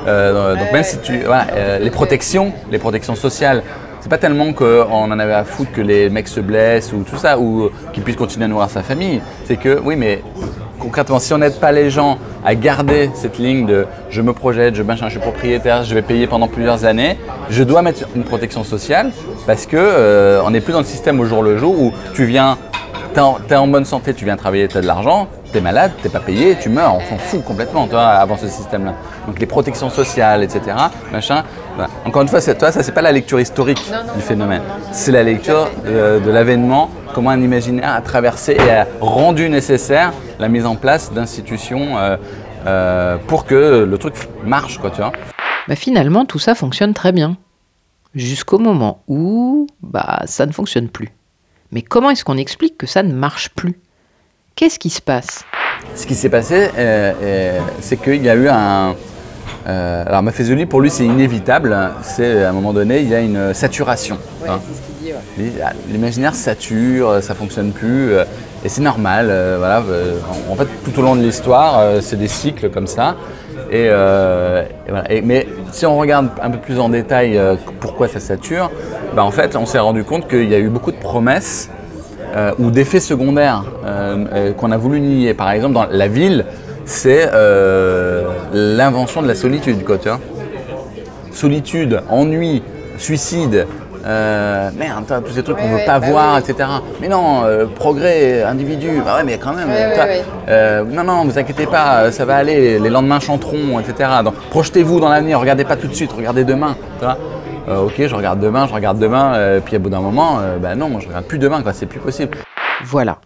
[0.07, 3.61] Euh, donc même si tu, voilà, euh, les protections, les protections sociales,
[3.99, 7.17] c'est pas tellement qu'on en avait à foutre que les mecs se blessent ou tout
[7.17, 9.19] ça, ou qu'ils puissent continuer à nourrir sa famille.
[9.43, 10.21] C'est que, oui, mais
[10.79, 14.75] concrètement, si on n'aide pas les gens à garder cette ligne de je me projette,
[14.75, 17.17] je, machin, je suis propriétaire, je vais payer pendant plusieurs années,
[17.49, 19.11] je dois mettre une protection sociale
[19.45, 22.23] parce que euh, on n'est plus dans le système au jour le jour où tu
[22.23, 22.57] viens,
[23.13, 26.09] t'es en, en bonne santé, tu viens travailler, tu as de l'argent, t'es malade, t'es
[26.09, 28.93] pas payé, tu meurs, on s'en fout complètement, toi, avant ce système-là.
[29.27, 30.75] Donc les protections sociales, etc.,
[31.11, 31.43] machin.
[31.75, 31.89] voilà.
[32.05, 33.81] Encore une fois, c'est- toi, ça c'est pas la lecture historique
[34.15, 34.61] du phénomène,
[34.91, 40.13] c'est la lecture de, de l'avènement, comment un imaginaire a traversé et a rendu nécessaire
[40.39, 42.17] la mise en place d'institutions euh,
[42.67, 44.13] euh, pour que le truc
[44.45, 45.11] marche, quoi, tu vois.
[45.67, 47.37] Bah finalement, tout ça fonctionne très bien.
[48.15, 51.09] Jusqu'au moment où bah, ça ne fonctionne plus.
[51.71, 53.79] Mais comment est-ce qu'on explique que ça ne marche plus?
[54.55, 55.45] Qu'est-ce qui se passe?
[55.95, 58.95] Ce qui s'est passé, euh, euh, c'est qu'il y a eu un.
[59.67, 61.75] Euh, alors, Maffezoli, pour lui, c'est inévitable.
[62.01, 64.17] C'est à un moment donné, il y a une saturation.
[64.47, 64.59] hein.
[65.37, 68.23] Il dit, ah, L'imaginaire sature, ça fonctionne plus, euh,
[68.63, 69.27] et c'est normal.
[69.29, 69.81] euh, voilà,
[70.49, 73.15] en en fait, tout au long de l'histoire, euh, c'est des cycles comme ça.
[73.71, 75.11] Et, euh, et voilà.
[75.11, 77.39] Et- mais si on regarde un peu plus en détail
[77.79, 78.71] pourquoi ça sature,
[79.15, 81.69] bah, en fait, on s'est rendu compte qu'il y a eu beaucoup de promesses
[82.59, 83.63] ou d'effets secondaires
[84.57, 85.33] qu'on a voulu nier.
[85.33, 86.45] Par exemple, dans la ville,
[86.89, 90.19] c'est euh, l'invention de la solitude, quoi, tu vois.
[91.31, 92.63] Solitude, ennui,
[92.97, 93.67] suicide,
[94.05, 96.67] euh, merde, tous ces trucs qu'on ne veut pas voir, etc.
[96.99, 100.23] Mais non, euh, progrès, individu, bah ouais, mais quand même, Ouais, toi, ouais, ouais.
[100.49, 104.09] euh, non, non, vous inquiétez pas, ça va aller, les lendemains chanteront, etc.
[104.23, 106.75] Donc projetez-vous dans l'avenir, regardez pas tout de suite, regardez demain.
[106.97, 107.17] tu vois.
[107.67, 110.57] Euh, ok, je regarde demain, je regarde demain, euh, puis à bout d'un moment, euh,
[110.57, 112.35] bah non, je regarde plus demain, quoi, c'est plus possible.
[112.83, 113.19] Voilà.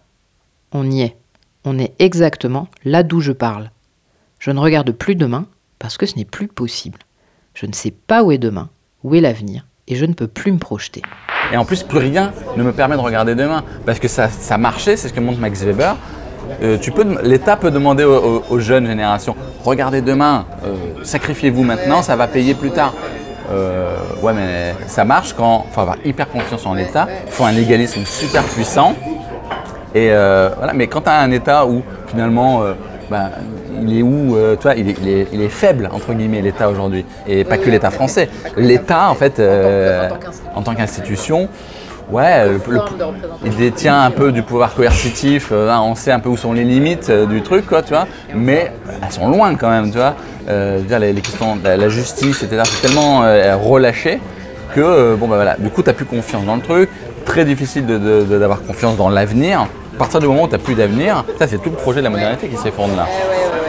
[0.72, 1.16] On y est.
[1.64, 3.70] On est exactement là d'où je parle.
[4.38, 5.46] Je ne regarde plus demain
[5.78, 6.98] parce que ce n'est plus possible.
[7.54, 8.68] Je ne sais pas où est demain,
[9.02, 11.02] où est l'avenir, et je ne peux plus me projeter.
[11.52, 13.64] Et en plus, plus rien ne me permet de regarder demain.
[13.86, 15.96] Parce que ça, ça marchait, c'est ce que montre Max Weber.
[16.62, 16.78] Euh,
[17.22, 19.34] L'État peut demander aux jeunes générations
[19.64, 22.94] regardez demain, euh, sacrifiez-vous maintenant, ça va payer plus tard.
[23.50, 27.44] Euh, ouais, mais ça marche quand il faut avoir hyper confiance en l'État, il faut
[27.44, 28.94] un légalisme super puissant.
[29.94, 32.72] Et euh, voilà, mais quand tu as un État où finalement, euh,
[33.10, 33.30] bah,
[33.82, 37.04] il est où euh, il est, il est- il est faible, entre guillemets, l'État aujourd'hui.
[37.26, 38.28] Et pas que l'État français.
[38.56, 39.40] L'État, en fait,
[40.54, 41.48] en tant qu'institution,
[42.10, 42.80] ouais, le- le-
[43.44, 45.50] il détient un peu du pouvoir coercitif.
[45.52, 48.06] euh, on sait un peu où sont les limites euh, du truc, quoi, tu vois.
[48.34, 48.72] Mais
[49.02, 50.14] elles sont loin quand même, tu vois.
[50.48, 53.20] Euh, dire, les, les questions, la, la justice, etc., c'est tellement
[53.62, 54.18] relâché
[54.74, 56.90] que, bon, bah voilà, du coup, tu n'as plus confiance dans le truc.
[57.24, 59.66] Très difficile de- de- de- d'avoir confiance dans l'avenir.
[59.94, 62.04] À partir du moment où tu n'as plus d'avenir, ça, c'est tout le projet de
[62.04, 63.06] la modernité qui s'effondre là.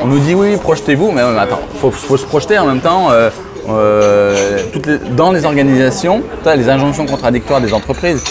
[0.03, 3.11] On nous dit oui, projetez-vous, mais, attends, il faut, faut se projeter en même temps.
[3.11, 3.30] euh,
[3.67, 8.23] euh, toutes les- dans les organisations, tu as les injonctions contradictoires des entreprises.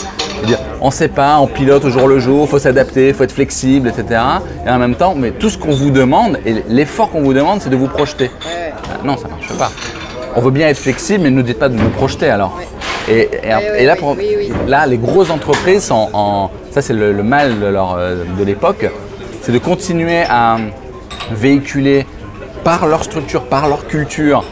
[0.81, 3.25] On ne sait pas, on pilote au jour le jour, il faut s'adapter, il faut
[3.25, 4.21] être flexible, etc.
[4.67, 7.61] Et en même temps, mais tout ce qu'on vous demande, et l'effort qu'on vous demande,
[7.63, 8.31] c'est de vous projeter.
[8.45, 9.71] Ah, non, ça ne marche pas.
[10.37, 12.57] On veut bien être flexible, mais ne nous dites pas de nous projeter alors.
[13.09, 14.17] Et, et- et là, pour-
[14.69, 16.51] là, les grosses entreprises sont en.
[16.75, 18.91] Ça, c'est le, le mal de, leur, euh, de l'époque,
[19.43, 20.57] c'est de continuer à
[21.31, 22.05] véhiculer
[22.65, 24.43] par leur structure, par leur culture,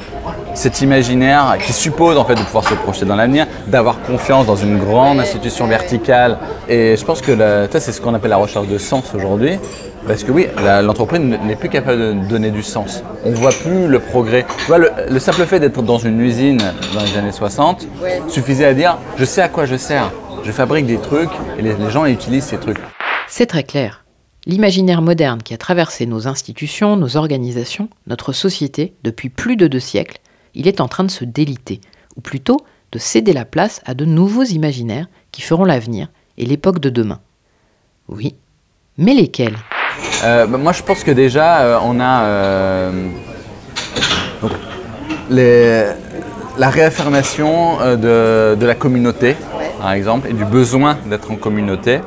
[0.55, 4.55] cet imaginaire qui suppose en fait de pouvoir se projeter dans l'avenir, d'avoir confiance dans
[4.55, 6.39] une grande institution verticale.
[6.69, 9.59] Et je pense que la- ça, c'est ce qu'on appelle la recherche de sens aujourd'hui.
[10.07, 10.47] Parce que oui,
[10.83, 13.03] l'entreprise n'est plus capable de donner du sens.
[13.25, 14.45] On ne voit plus le progrès.
[14.59, 16.59] Tu vois, le, le simple fait d'être dans une usine
[16.93, 18.21] dans les années 60 Ouais.
[18.29, 20.11] suffisait à dire je sais à quoi je sers.
[20.45, 22.79] Je fabrique des trucs et les, les gens utilisent ces trucs.
[23.29, 24.05] C'est très clair.
[24.47, 29.81] L'imaginaire moderne qui a traversé nos institutions, nos organisations, notre société depuis plus de deux
[29.81, 30.19] siècles,
[30.55, 31.81] il est en train de se déliter,
[32.17, 32.59] ou plutôt
[32.91, 37.21] de céder la place à de nouveaux imaginaires qui feront l'avenir et l'époque de demain.
[38.09, 38.35] Oui,
[38.99, 39.57] mais lesquels?
[40.25, 43.09] Euh, bah, moi, je pense que déjà, euh, on a euh,
[44.43, 44.51] donc,
[45.31, 45.87] les-
[46.59, 49.37] la réaffirmation de, de la communauté,
[49.83, 51.99] par exemple, et du besoin d'être en communauté.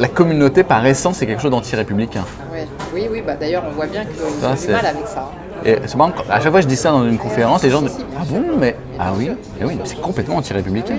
[0.00, 2.24] La communauté, par essence, c'est quelque chose d'anti-républicain.
[2.52, 2.66] Ouais.
[2.92, 5.30] Oui, oui, bah d'ailleurs, on voit bien qu'ils ont du c'est- mal avec ça.
[5.64, 7.82] Et c'est marrant, à chaque fois que je dis ça dans une conférence, les gens
[7.82, 8.74] disent Ah bon, mais.
[8.98, 10.96] Ah oui, eh oui, c'est complètement anti-républicain.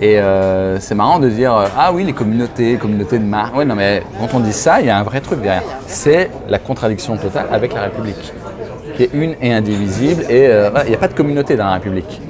[0.00, 3.56] Et euh, c'est marrant de dire euh, Ah oui, les communautés, communautés de marque.
[3.56, 5.62] Ouais, non, mais quand on dit ça, il y a un vrai truc derrière.
[5.88, 8.32] C'est la contradiction totale avec la République,
[8.96, 10.22] qui est une et indivisible.
[10.30, 12.22] Et euh, il n'y a pas de communauté dans la République.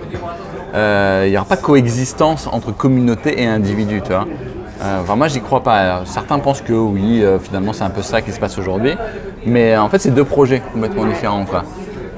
[0.74, 4.26] Euh, Il n'y aura pas de coexistence entre communauté et individu, tu vois.
[4.82, 6.02] Euh, enfin, moi, j'y crois pas.
[6.04, 8.96] Certains pensent que oui, euh, finalement, c'est un peu ça qui se passe aujourd'hui.
[9.46, 11.44] Mais en fait, c'est deux projets complètement différents.
[11.44, 11.64] Quoi.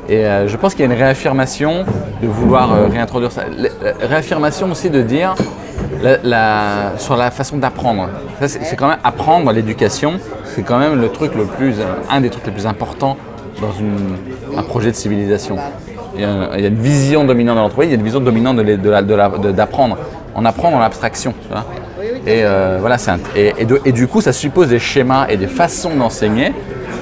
[0.09, 1.85] Et euh, je pense qu'il y a une réaffirmation
[2.23, 3.43] de vouloir euh, réintroduire ça.
[4.01, 5.35] Réaffirmation aussi de dire
[6.99, 8.09] sur la façon d'apprendre.
[8.41, 12.31] C'est quand même apprendre l'éducation, c'est quand même le truc le plus, euh, un des
[12.31, 13.17] trucs les plus importants
[13.61, 15.57] dans un projet de civilisation.
[16.17, 18.05] Il y, a, il y a une vision dominante de l'entreprise, il y a une
[18.05, 18.57] vision dominante
[19.55, 19.99] d'apprendre.
[20.35, 21.35] On apprend dans l'abstraction.
[22.27, 25.37] Et euh, voilà, un- et, et de- et du coup, ça suppose des schémas et
[25.37, 26.53] des façons d'enseigner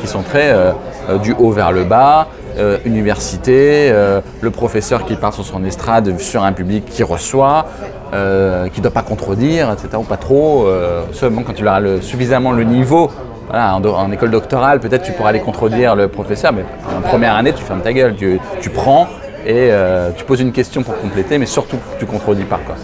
[0.00, 0.72] qui sont très euh,
[1.10, 5.64] euh, du haut vers le bas, euh, université, euh, le professeur qui parle sur son
[5.64, 7.66] estrade sur un public qui reçoit,
[8.12, 9.88] euh, qui ne doit pas contredire, etc.
[9.98, 10.66] ou pas trop.
[11.12, 13.10] seulement quand tu auras le- suffisamment le niveau.
[13.48, 16.64] Voilà, en, école doctorale, peut-être tu pourras aller contredire le professeur, mais
[16.96, 19.06] en première année, tu fermes ta gueule, tu, tu prends
[19.46, 22.58] et euh, tu poses une question pour compléter, mais surtout, tu contredis pas.
[22.64, 22.74] Quoi.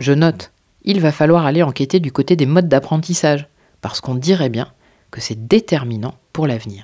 [0.00, 0.50] Je note,
[0.82, 3.46] il va falloir aller enquêter du côté des modes d'apprentissage,
[3.80, 4.66] parce qu'on dirait bien
[5.10, 6.82] que c'est déterminant pour l'avenir.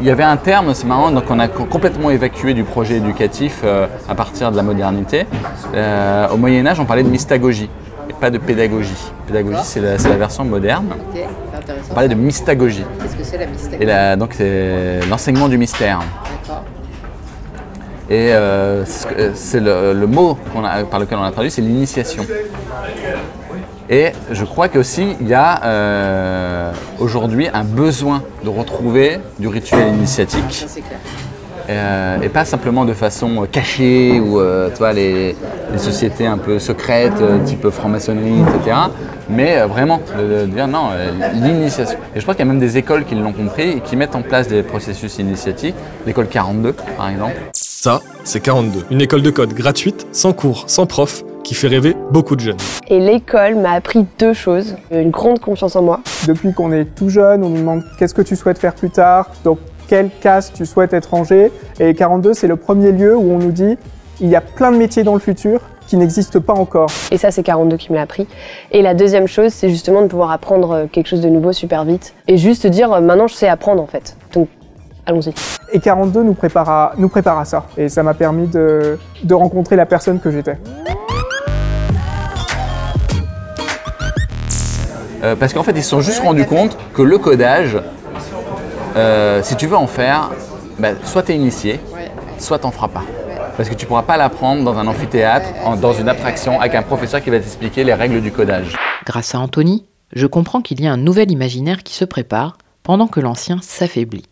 [0.00, 2.96] Il y avait un terme, c'est marrant, donc on a co- complètement évacué du projet
[2.96, 5.26] éducatif euh, à partir de la modernité.
[5.74, 7.68] Euh, au Moyen Âge, on parlait de mystagogie
[8.20, 8.94] pas de pédagogie.
[9.26, 10.86] Pédagogie, c'est la, version moderne.
[10.92, 11.20] Ok,
[11.52, 11.86] c'est intéressant.
[11.90, 12.84] On parlait de mystagogie.
[13.02, 16.00] Qu'est-ce que c'est la Et la- donc c'est l'enseignement du mystère.
[16.42, 16.64] D'accord.
[18.08, 21.60] Et euh, c'est euh, c'est le, le mot a- par lequel on a traduit, c'est
[21.62, 22.24] l'initiation.
[23.88, 29.88] Et je crois qu'aussi, il y a euh, aujourd'hui un besoin de retrouver du rituel
[29.94, 30.42] initiatique.
[30.50, 30.66] Ça.
[31.68, 35.34] Euh, et pas simplement de façon euh, cachée ou euh, les,
[35.72, 38.76] les sociétés un peu secrètes, euh, type franc-maçonnerie, etc.
[39.28, 41.98] Mais euh, vraiment, de, de dire non, euh, l'initiation.
[42.14, 44.14] Et je crois qu'il y a même des écoles qui l'ont compris et qui mettent
[44.14, 45.74] en place des processus initiatiques.
[46.06, 47.34] L'école 42, par exemple.
[47.52, 48.84] Ça, c'est 42.
[48.90, 52.56] Une école de code gratuite, sans cours, sans prof, qui fait rêver beaucoup de jeunes.
[52.88, 54.76] Et l'école m'a appris deux choses.
[54.90, 56.00] Une grande confiance en moi.
[56.26, 59.30] Depuis qu'on est tout jeune, on nous demande qu'est-ce que tu souhaites faire plus tard,
[59.88, 61.52] quelle case tu souhaites être rangé.
[61.80, 63.76] Et 42, c'est le premier lieu où on nous dit
[64.20, 66.90] il y a plein de métiers dans le futur qui n'existent pas encore.
[67.10, 68.26] Et ça, c'est 42 qui me l'a appris.
[68.72, 71.84] Et la deuxième chose, c'est justement de pouvoir apprendre euh, quelque chose de nouveau super
[71.84, 72.14] vite.
[72.26, 74.16] Et juste dire, euh, maintenant, je sais apprendre en fait.
[74.32, 74.48] Donc,
[75.06, 75.32] allons-y.
[75.72, 77.66] Et 42 nous prépare à, nous prépare à ça.
[77.76, 80.58] Et ça m'a permis de, de rencontrer la personne que j'étais.
[85.22, 87.78] Euh, parce qu'en fait, ils se sont juste rendus compte que le codage,
[88.96, 90.30] euh, si tu veux en faire,
[90.78, 91.80] bah, soit tu es initié,
[92.38, 93.04] soit tu n'en feras pas.
[93.56, 96.74] Parce que tu ne pourras pas l'apprendre dans un amphithéâtre, en- dans une attraction, avec
[96.74, 98.76] un professeur qui va t'expliquer les règles du codage.
[99.06, 99.84] Grâce à Anthony,
[100.14, 104.24] je comprends qu'il y a un nouvel imaginaire qui se prépare pendant que l'ancien s'affaiblit.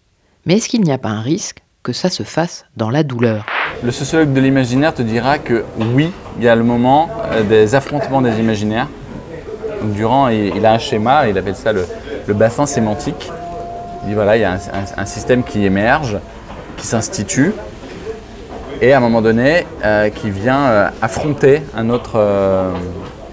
[0.47, 3.47] Mais est-ce qu'il n'y a pas un risque que ça se fasse dans la douleur?
[3.83, 7.75] Le sociologue de l'imaginaire te dira que oui, il y a le moment euh, des
[7.75, 8.89] affrontements des imaginaires.
[9.83, 11.87] Donc, Durand, il, il a un schéma, il appelle ça le,
[12.27, 13.31] le bassin sémantique.
[14.07, 14.59] Dit voilà, il y a
[14.97, 16.19] un, système qui émerge,
[16.77, 17.53] qui s'institue,
[18.83, 22.71] et à un moment donné, euh, qui vient euh, affronter un autre euh,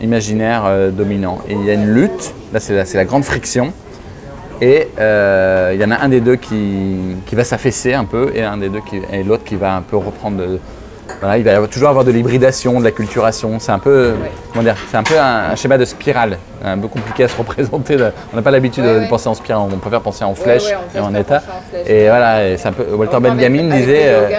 [0.02, 1.40] imaginaire dominant.
[1.50, 3.74] Et il y a une lutte, là c'est la, la grande friction,
[4.62, 8.58] et il y en a un des deux qui, va s'affaisser un peu et un
[8.58, 10.60] des deux qui, et l'autre qui va un peu reprendre.
[11.22, 13.60] Voilà, il va y avoir- toujours avoir de l'hybridation, de la culturation.
[13.60, 14.14] C'est un peu,
[14.52, 17.38] comment dire, c'est un peu un, un schéma de spirale, un peu compliqué à se
[17.38, 17.96] représenter.
[18.34, 20.64] On n'a pas l'habitude de penser en spirale, on préfère penser en flèche
[20.96, 21.40] et en état.
[21.40, 21.88] penser en flèche.
[21.90, 22.86] Et voilà, et c'est un peu.
[22.94, 24.04] Walter Benjamin Avec disait.
[24.04, 24.38] le euh, yoga,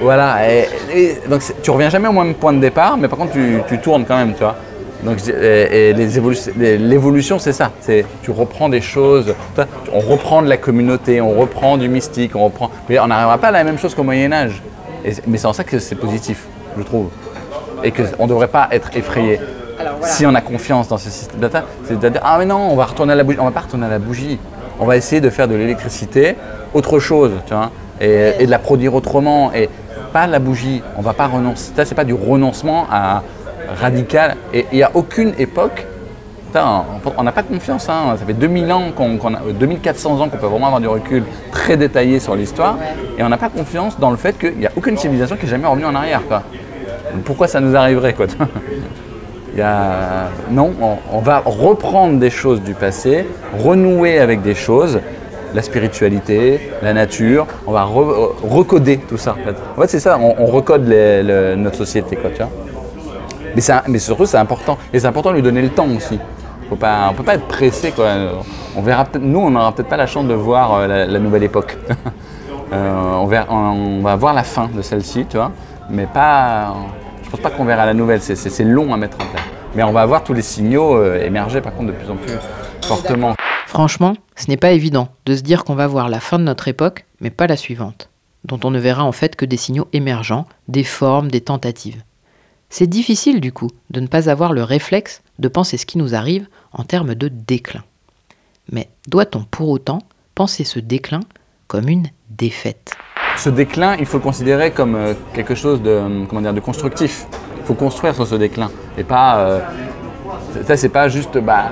[0.00, 3.32] voilà, et, et donc tu reviens jamais au même point de départ, mais par contre
[3.32, 4.56] tu, tu tournes quand même, tu vois.
[5.04, 7.70] Donc, et, l'évolution, c'est ça.
[7.80, 9.34] C'est tu reprends des choses.
[9.92, 12.70] On reprend de la communauté, on reprend du mystique, on reprend.
[12.88, 14.62] Mais on n'arrivera pas à la même chose qu'au Moyen Âge.
[15.04, 16.46] Et mais c'est en ça que c'est positif,
[16.76, 17.08] je trouve,
[17.82, 19.40] et qu'on ne devrait pas être effrayé.
[20.02, 22.76] Si on a confiance dans ce système data, c'est de dire ah mais non, on
[22.76, 23.38] va retourner à la bougie.
[23.40, 24.38] On va pas retourner à la bougie.
[24.78, 26.36] On va essayer de faire de l'électricité
[26.72, 29.52] autre chose, tu vois, et, et de la produire autrement.
[29.52, 29.68] Et
[30.12, 30.82] pas la bougie.
[30.96, 31.72] On va pas renoncer.
[31.76, 33.22] Ça, c'est pas du renoncement à
[33.80, 34.36] radical.
[34.52, 35.86] Et il n'y a aucune époque.
[36.54, 36.84] Putain,
[37.18, 37.88] on- n'a pas confiance.
[37.88, 38.14] hein.
[38.18, 40.86] Ça fait 2000 ans qu'on, qu'on a- euh, 2400 ans qu'on peut vraiment avoir du
[40.88, 42.76] recul très détaillé sur l'histoire.
[43.18, 45.48] Et on n'a pas confiance dans le fait qu'il n'y a aucune civilisation qui est
[45.48, 46.22] jamais revenue en arrière.
[46.28, 46.42] Quoi.
[47.24, 48.26] Pourquoi ça nous arriverait quoi?
[49.54, 53.26] Il y a- Non, on, on va reprendre des choses du passé,
[53.62, 55.00] renouer avec des choses,
[55.54, 59.32] la spiritualité, la nature, on va re- recoder tout ça.
[59.32, 62.16] En fait, En fait, c'est ça, on, on recode les- le- notre société.
[62.16, 62.50] Quoi, tu vois.
[63.54, 64.76] mais, mais surtout, c'est important.
[64.92, 66.18] Et c'est important de lui donner le temps aussi.
[66.68, 67.92] Faut pas, on peut pas être pressé.
[67.92, 68.10] Quoi.
[68.76, 71.76] On verra nous, on n'aura peut-être pas la chance de voir euh, la, nouvelle époque.
[72.72, 75.52] Euh, on, va voir la fin de celle-ci, tu vois,
[75.90, 76.74] mais pas.
[77.22, 78.20] Je pense pas qu'on verra la nouvelle.
[78.20, 79.44] C'est long à mettre en place.
[79.76, 82.32] Mais on va voir tous les signaux euh, émerger par contre de plus en plus
[82.82, 83.34] fortement.
[83.66, 86.66] Franchement, ce n'est pas évident de se dire qu'on va voir la fin de notre
[86.66, 88.08] époque, mais pas la suivante,
[88.44, 92.02] dont on ne verra en fait que des signaux émergents, des formes, des tentatives.
[92.76, 96.16] C'est difficile du coup de ne pas avoir le réflexe de penser ce qui nous
[96.16, 97.84] arrive en termes de déclin.
[98.72, 100.00] Mais doit-on pour autant
[100.34, 101.20] penser ce déclin
[101.68, 102.90] comme une défaite?
[103.36, 107.26] Ce déclin, il faut le considérer comme euh, quelque chose de, euh, comment de constructif.
[107.58, 109.38] Il faut construire sur ce déclin et pas.
[109.38, 109.60] euh,
[110.66, 111.70] ça, c'est pas juste bah,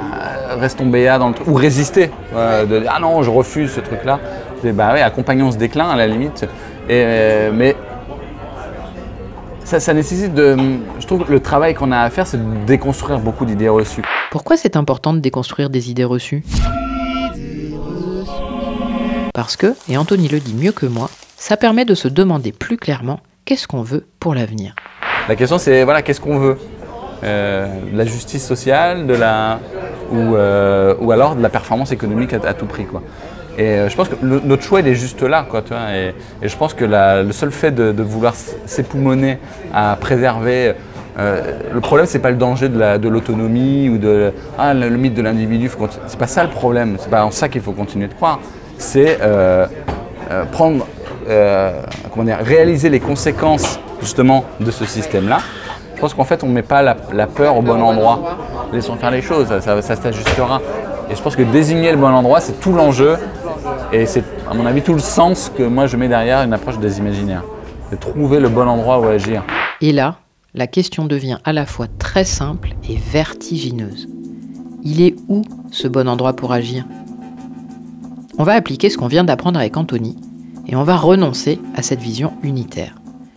[0.60, 2.10] restons béats dans le truc ou résister.
[2.32, 4.20] euh, ah non, je refuse ce truc-là.
[4.62, 6.46] Bah ouais, accompagnons ce déclin à la limite.
[6.88, 7.74] Mais
[9.64, 10.56] ça, ça nécessite de.
[11.00, 14.02] Je trouve que le travail qu'on a à faire, c'est de déconstruire beaucoup d'idées reçues.
[14.30, 16.44] Pourquoi c'est important de déconstruire des idées reçues?
[19.34, 22.76] Parce que, et Anthony le dit mieux que moi, ça permet de se demander plus
[22.76, 24.74] clairement qu'est-ce qu'on veut pour l'avenir.
[25.28, 26.58] La question, c'est voilà, qu'est-ce qu'on veut?
[27.24, 29.60] Euh, De la justice sociale, de la
[30.10, 33.02] ou, euh, ou alors de la performance économique à, à tout prix, quoi.
[33.58, 35.60] Et euh, je pense que le- notre choix, il est juste là, quoi.
[35.62, 38.34] Tu vois, et, et je pense que la- le seul fait de, de vouloir
[38.66, 39.38] s'époumoner
[39.74, 40.74] à préserver
[41.18, 41.42] euh,
[41.74, 44.96] le problème, c'est pas le danger de la- de l'autonomie ou de ah, le, le
[44.96, 45.70] mythe de l'individu.
[46.06, 46.96] C'est pas ça le problème.
[46.98, 48.40] C'est pas en ça qu'il faut continuer de croire.
[48.78, 49.66] C'est euh,
[50.30, 50.86] euh, prendre,
[52.10, 55.38] comment dire, réaliser les conséquences justement de ce système-là.
[55.94, 58.38] Je pense qu'en fait, on ne met pas la, la peur au bon endroit.
[58.72, 60.60] Laissons faire les choses, ça, ça- ça s'ajustera.
[61.10, 63.16] Et je pense que désigner le bon endroit, c'est tout l'enjeu.
[63.92, 66.78] Et c'est, à mon avis, tout le sens que moi je mets derrière une approche
[66.78, 67.44] des imaginaires.
[67.90, 69.44] C'est trouver le bon endroit où agir.
[69.82, 70.16] Et là,
[70.54, 74.08] la question devient à la fois très simple et vertigineuse.
[74.82, 76.84] Il est où ce bon endroit pour agir?
[78.38, 80.16] On va appliquer ce qu'on vient d'apprendre avec Anthony
[80.66, 82.94] et on va renoncer à cette vision unitaire.